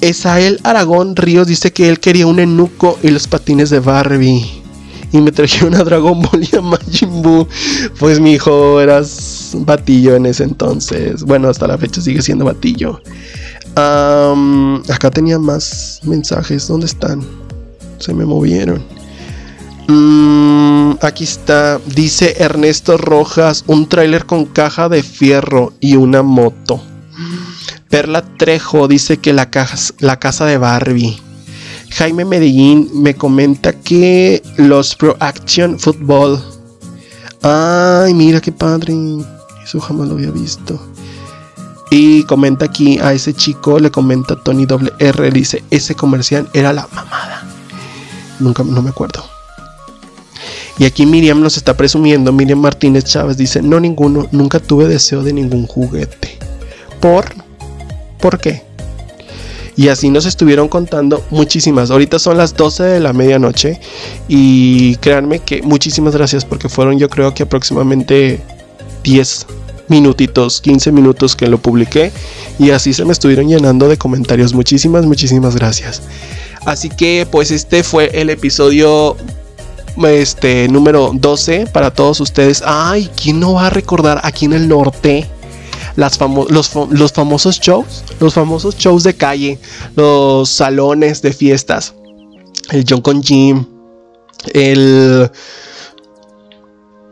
Esael 0.00 0.60
Aragón 0.62 1.16
Ríos 1.16 1.46
dice 1.46 1.72
que 1.72 1.88
él 1.88 2.00
quería 2.00 2.26
un 2.26 2.38
enuco 2.38 2.98
y 3.02 3.08
los 3.08 3.28
patines 3.28 3.70
de 3.70 3.80
Barbie. 3.80 4.62
Y 5.12 5.20
me 5.20 5.32
traje 5.32 5.64
una 5.64 5.84
Dragon 5.84 6.20
Ball 6.20 6.48
y 6.50 6.56
a 6.56 6.60
Majin 6.60 7.22
Buu. 7.22 7.46
Pues 7.98 8.20
mi 8.20 8.32
hijo, 8.32 8.80
eras 8.80 9.52
batillo 9.54 10.16
en 10.16 10.26
ese 10.26 10.44
entonces. 10.44 11.22
Bueno, 11.22 11.48
hasta 11.48 11.66
la 11.66 11.78
fecha 11.78 12.00
sigue 12.00 12.22
siendo 12.22 12.44
batillo 12.44 13.00
acá 13.76 15.10
tenía 15.10 15.38
más 15.38 16.00
mensajes. 16.02 16.66
¿Dónde 16.68 16.86
están? 16.86 17.22
Se 17.98 18.14
me 18.14 18.24
movieron. 18.24 18.82
Mm, 19.88 20.92
aquí 21.00 21.24
está. 21.24 21.78
Dice 21.86 22.36
Ernesto 22.38 22.96
Rojas. 22.96 23.64
Un 23.66 23.88
tráiler 23.88 24.26
con 24.26 24.46
caja 24.46 24.88
de 24.88 25.02
fierro 25.02 25.72
y 25.80 25.96
una 25.96 26.22
moto. 26.22 26.80
Perla 27.88 28.22
Trejo 28.36 28.88
dice 28.88 29.18
que 29.18 29.32
la, 29.32 29.48
la 30.00 30.18
casa 30.18 30.44
de 30.44 30.58
Barbie. 30.58 31.20
Jaime 31.90 32.24
Medellín 32.24 32.90
me 32.92 33.14
comenta 33.14 33.72
que 33.72 34.42
los 34.56 34.96
Pro 34.96 35.16
Action 35.20 35.78
Football. 35.78 36.42
Ay, 37.42 38.12
mira 38.12 38.40
qué 38.40 38.50
padre. 38.50 38.94
Eso 39.64 39.80
jamás 39.80 40.08
lo 40.08 40.14
había 40.14 40.30
visto. 40.30 40.80
Y 41.90 42.24
comenta 42.24 42.64
aquí 42.64 42.98
a 42.98 43.12
ese 43.12 43.32
chico, 43.32 43.78
le 43.78 43.90
comenta 43.90 44.36
Tony 44.36 44.66
WR, 44.66 45.30
dice, 45.30 45.62
ese 45.70 45.94
comercial 45.94 46.48
era 46.52 46.72
la 46.72 46.88
mamada. 46.92 47.44
Nunca, 48.40 48.64
no 48.64 48.82
me 48.82 48.90
acuerdo. 48.90 49.24
Y 50.78 50.84
aquí 50.84 51.06
Miriam 51.06 51.40
nos 51.40 51.56
está 51.56 51.74
presumiendo, 51.74 52.32
Miriam 52.32 52.58
Martínez 52.58 53.04
Chávez 53.04 53.36
dice, 53.36 53.62
no 53.62 53.80
ninguno, 53.80 54.28
nunca 54.32 54.58
tuve 54.60 54.86
deseo 54.88 55.22
de 55.22 55.32
ningún 55.32 55.66
juguete. 55.66 56.38
¿Por? 57.00 57.24
¿Por 58.20 58.38
qué? 58.38 58.62
Y 59.76 59.88
así 59.88 60.10
nos 60.10 60.26
estuvieron 60.26 60.68
contando 60.68 61.22
muchísimas. 61.30 61.90
Ahorita 61.90 62.18
son 62.18 62.38
las 62.38 62.56
12 62.56 62.82
de 62.82 63.00
la 63.00 63.12
medianoche 63.12 63.78
y 64.26 64.96
créanme 64.96 65.40
que 65.40 65.62
muchísimas 65.62 66.14
gracias 66.14 66.44
porque 66.44 66.68
fueron 66.68 66.98
yo 66.98 67.10
creo 67.10 67.34
que 67.34 67.42
aproximadamente 67.42 68.40
10 69.04 69.46
minutitos, 69.88 70.60
15 70.60 70.92
minutos 70.92 71.36
que 71.36 71.46
lo 71.46 71.58
publiqué 71.58 72.12
y 72.58 72.70
así 72.70 72.92
se 72.92 73.04
me 73.04 73.12
estuvieron 73.12 73.48
llenando 73.48 73.88
de 73.88 73.96
comentarios. 73.96 74.54
Muchísimas, 74.54 75.06
muchísimas 75.06 75.56
gracias. 75.56 76.02
Así 76.64 76.88
que 76.88 77.26
pues 77.30 77.50
este 77.50 77.82
fue 77.82 78.10
el 78.14 78.30
episodio 78.30 79.16
este 80.04 80.68
número 80.68 81.12
12 81.14 81.68
para 81.68 81.90
todos 81.90 82.20
ustedes. 82.20 82.62
Ay, 82.66 83.10
¿quién 83.20 83.40
no 83.40 83.54
va 83.54 83.66
a 83.66 83.70
recordar 83.70 84.20
aquí 84.22 84.44
en 84.44 84.52
el 84.52 84.68
norte? 84.68 85.28
Las 85.96 86.18
los, 86.20 86.72
los 86.90 87.12
famosos 87.12 87.58
shows, 87.58 88.04
los 88.20 88.34
famosos 88.34 88.76
shows 88.76 89.02
de 89.02 89.14
calle, 89.14 89.58
los 89.94 90.50
salones 90.50 91.22
de 91.22 91.32
fiestas, 91.32 91.94
el 92.70 92.84
John 92.86 93.00
con 93.00 93.22
Jim, 93.22 93.64
el... 94.52 95.30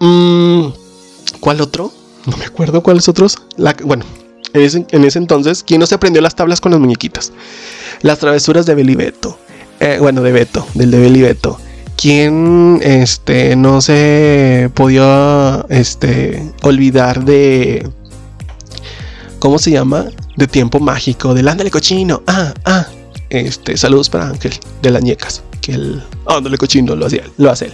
Mm, 0.01 0.67
¿Cuál 1.41 1.61
otro? 1.63 1.93
No 2.27 2.37
me 2.37 2.45
acuerdo 2.45 2.83
cuáles 2.83 3.09
otros. 3.09 3.39
bueno, 3.85 4.05
en 4.55 5.05
ese, 5.05 5.19
entonces, 5.19 5.65
¿quién 5.65 5.81
no 5.81 5.87
se 5.87 5.97
aprendió 5.97 6.23
las 6.23 6.37
tablas 6.37 6.61
con 6.61 6.73
las 6.73 6.81
muñequitas? 6.81 7.33
Las 8.03 8.19
travesuras 8.19 8.67
de 8.67 8.75
Beli 8.75 8.95
Beto. 8.95 9.39
Eh, 9.81 9.99
bueno, 10.01 10.23
de 10.23 10.33
Beto, 10.33 10.67
del 10.75 10.91
de 10.91 10.99
Beli 10.99 11.23
Beto. 11.23 11.59
¿Quién 11.97 12.81
este, 12.83 13.57
no 13.57 13.81
se 13.81 14.71
podía 14.75 15.65
este, 15.69 16.53
olvidar 16.63 17.25
de. 17.25 17.89
¿Cómo 19.39 19.59
se 19.59 19.71
llama? 19.71 20.07
De 20.37 20.47
tiempo 20.47 20.81
mágico, 20.81 21.35
del 21.35 21.49
ándale 21.49 21.71
cochino. 21.71 22.23
Ah, 22.27 22.55
ah. 22.65 22.87
Este, 23.31 23.77
saludos 23.77 24.09
para 24.09 24.29
Ángel 24.29 24.53
de 24.83 24.91
las 24.91 25.03
ñecas. 25.03 25.43
Que 25.61 25.73
el 25.73 26.03
ándale 26.27 26.59
cochino 26.59 26.95
lo, 26.95 27.07
hacía, 27.07 27.25
lo 27.39 27.51
hace 27.51 27.67
él. 27.67 27.73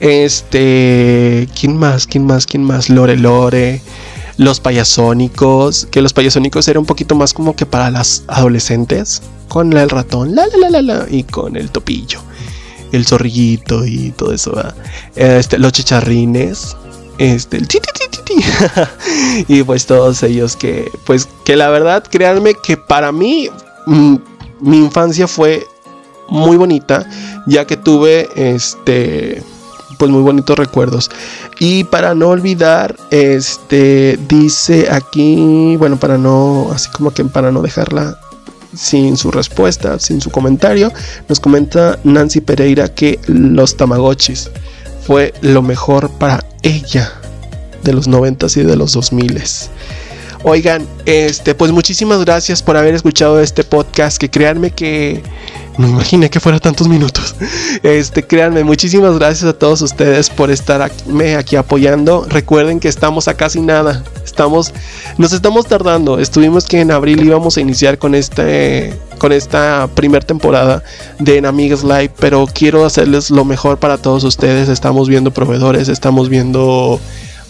Este, 0.00 1.48
¿quién 1.58 1.76
más? 1.76 2.06
¿Quién 2.06 2.26
más? 2.26 2.46
¿Quién 2.46 2.64
más? 2.64 2.88
Lore 2.90 3.16
Lore. 3.16 3.80
Los 4.36 4.58
payasónicos, 4.58 5.86
que 5.90 6.02
los 6.02 6.12
payasónicos 6.12 6.66
eran 6.66 6.80
un 6.80 6.86
poquito 6.86 7.14
más 7.14 7.32
como 7.32 7.54
que 7.54 7.66
para 7.66 7.90
las 7.90 8.24
adolescentes, 8.26 9.22
con 9.48 9.72
el 9.72 9.88
ratón, 9.88 10.34
la 10.34 10.46
la 10.58 10.70
la 10.70 10.82
la, 10.82 11.06
y 11.08 11.22
con 11.22 11.56
el 11.56 11.70
topillo, 11.70 12.18
el 12.90 13.06
zorrillito 13.06 13.86
y 13.86 14.10
todo 14.10 14.32
eso, 14.32 14.52
este, 15.14 15.56
los 15.58 15.70
chicharrines, 15.70 16.76
este, 17.18 17.58
el 17.58 17.68
y 19.48 19.62
pues 19.62 19.86
todos 19.86 20.22
ellos 20.24 20.56
que, 20.56 20.90
pues 21.06 21.28
que 21.44 21.54
la 21.54 21.70
verdad, 21.70 22.02
créanme 22.10 22.54
que 22.54 22.76
para 22.76 23.12
mí, 23.12 23.48
mm, 23.86 24.16
mi 24.60 24.78
infancia 24.78 25.28
fue 25.28 25.64
muy 26.28 26.56
bonita, 26.56 27.08
ya 27.46 27.66
que 27.66 27.76
tuve, 27.76 28.28
este, 28.34 29.42
pues 29.98 30.10
muy 30.10 30.22
bonitos 30.22 30.58
recuerdos. 30.58 31.10
Y 31.58 31.84
para 31.84 32.14
no 32.14 32.28
olvidar, 32.28 32.96
este 33.10 34.18
dice 34.28 34.88
aquí, 34.90 35.76
bueno, 35.76 35.98
para 35.98 36.18
no, 36.18 36.70
así 36.72 36.90
como 36.90 37.12
que 37.12 37.24
para 37.24 37.50
no 37.50 37.62
dejarla 37.62 38.18
sin 38.74 39.16
su 39.16 39.30
respuesta, 39.30 39.98
sin 39.98 40.20
su 40.20 40.30
comentario, 40.30 40.92
nos 41.28 41.40
comenta 41.40 41.98
Nancy 42.04 42.40
Pereira 42.40 42.88
que 42.88 43.20
los 43.26 43.76
Tamagotchis 43.76 44.50
fue 45.06 45.32
lo 45.42 45.62
mejor 45.62 46.10
para 46.10 46.44
ella 46.62 47.12
de 47.82 47.92
los 47.92 48.08
90 48.08 48.46
y 48.56 48.62
de 48.62 48.76
los 48.76 48.96
2000s. 48.96 49.68
Oigan, 50.46 50.86
este, 51.06 51.54
pues 51.54 51.72
muchísimas 51.72 52.22
gracias 52.22 52.62
por 52.62 52.76
haber 52.76 52.94
escuchado 52.94 53.40
este 53.40 53.64
podcast. 53.64 54.18
Que 54.18 54.28
créanme 54.28 54.72
que 54.72 55.22
no 55.78 55.88
imaginé 55.88 56.28
que 56.28 56.38
fuera 56.38 56.60
tantos 56.60 56.86
minutos. 56.86 57.34
Este, 57.82 58.22
créanme, 58.22 58.62
muchísimas 58.62 59.18
gracias 59.18 59.44
a 59.44 59.52
todos 59.52 59.82
ustedes 59.82 60.30
por 60.30 60.50
estar 60.50 60.80
aquí, 60.82 61.56
apoyando. 61.56 62.26
Recuerden 62.28 62.78
que 62.78 62.88
estamos 62.88 63.26
a 63.26 63.34
casi 63.34 63.60
nada. 63.60 64.04
Estamos, 64.24 64.72
nos 65.18 65.32
estamos 65.32 65.66
tardando. 65.66 66.18
Estuvimos 66.18 66.66
que 66.66 66.80
en 66.80 66.90
abril 66.90 67.24
íbamos 67.24 67.56
a 67.56 67.60
iniciar 67.60 67.98
con 67.98 68.14
este, 68.14 68.94
con 69.18 69.32
esta 69.32 69.88
primera 69.94 70.24
temporada 70.24 70.82
de 71.18 71.38
En 71.38 71.46
Amigas 71.46 71.84
Live, 71.84 72.12
pero 72.18 72.46
quiero 72.52 72.84
hacerles 72.84 73.30
lo 73.30 73.44
mejor 73.44 73.78
para 73.78 73.98
todos 73.98 74.24
ustedes. 74.24 74.68
Estamos 74.68 75.08
viendo 75.08 75.30
proveedores, 75.30 75.88
estamos 75.88 76.28
viendo 76.28 77.00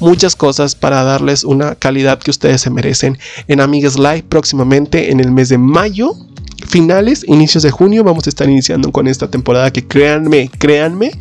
muchas 0.05 0.37
cosas 0.37 0.75
para 0.75 1.03
darles 1.03 1.45
una 1.45 1.75
calidad 1.75 2.19
que 2.19 2.31
ustedes 2.31 2.61
se 2.61 2.71
merecen. 2.71 3.19
En 3.49 3.61
Amigas 3.61 3.99
Live 3.99 4.25
próximamente 4.29 5.11
en 5.11 5.21
el 5.21 5.31
mes 5.31 5.49
de 5.49 5.59
mayo 5.59 6.15
finales, 6.67 7.25
inicios 7.27 7.63
de 7.63 7.71
junio 7.71 8.05
vamos 8.05 8.27
a 8.27 8.31
estar 8.31 8.49
iniciando 8.49 8.93
con 8.93 9.07
esta 9.07 9.31
temporada 9.31 9.73
que 9.73 9.87
créanme, 9.87 10.51
créanme 10.59 11.13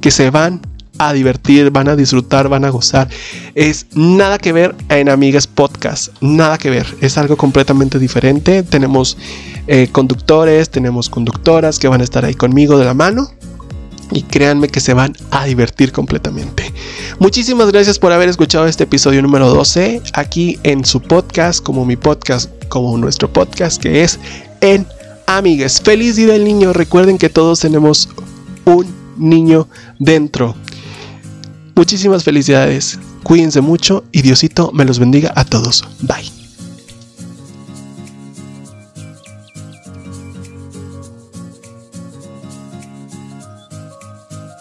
que 0.00 0.10
se 0.10 0.30
van 0.30 0.60
a 0.98 1.12
divertir, 1.12 1.70
van 1.70 1.88
a 1.88 1.96
disfrutar, 1.96 2.48
van 2.48 2.64
a 2.64 2.70
gozar. 2.70 3.08
Es 3.54 3.86
nada 3.92 4.38
que 4.38 4.52
ver 4.52 4.74
en 4.88 5.08
Amigas 5.08 5.46
Podcast, 5.46 6.08
nada 6.20 6.58
que 6.58 6.70
ver, 6.70 6.86
es 7.00 7.18
algo 7.18 7.36
completamente 7.36 7.98
diferente. 7.98 8.62
Tenemos 8.62 9.16
eh, 9.66 9.88
conductores, 9.92 10.70
tenemos 10.70 11.10
conductoras 11.10 11.78
que 11.78 11.88
van 11.88 12.00
a 12.00 12.04
estar 12.04 12.24
ahí 12.24 12.34
conmigo 12.34 12.78
de 12.78 12.84
la 12.84 12.94
mano. 12.94 13.30
Y 14.12 14.22
créanme 14.22 14.68
que 14.68 14.80
se 14.80 14.94
van 14.94 15.14
a 15.30 15.44
divertir 15.44 15.92
completamente. 15.92 16.72
Muchísimas 17.18 17.70
gracias 17.72 17.98
por 17.98 18.12
haber 18.12 18.28
escuchado 18.28 18.66
este 18.66 18.84
episodio 18.84 19.22
número 19.22 19.48
12 19.48 20.02
aquí 20.12 20.58
en 20.62 20.84
su 20.84 21.00
podcast, 21.00 21.62
como 21.62 21.84
mi 21.84 21.96
podcast, 21.96 22.50
como 22.68 22.96
nuestro 22.98 23.32
podcast 23.32 23.82
que 23.82 24.04
es 24.04 24.18
en 24.60 24.86
Amigas. 25.26 25.80
Feliz 25.80 26.16
Día 26.16 26.28
del 26.28 26.44
Niño. 26.44 26.72
Recuerden 26.72 27.18
que 27.18 27.28
todos 27.28 27.60
tenemos 27.60 28.08
un 28.64 28.86
niño 29.16 29.68
dentro. 29.98 30.54
Muchísimas 31.74 32.24
felicidades. 32.24 32.98
Cuídense 33.22 33.60
mucho 33.60 34.04
y 34.12 34.22
Diosito 34.22 34.70
me 34.72 34.84
los 34.84 34.98
bendiga 34.98 35.32
a 35.34 35.44
todos. 35.44 35.84
Bye. 36.00 36.35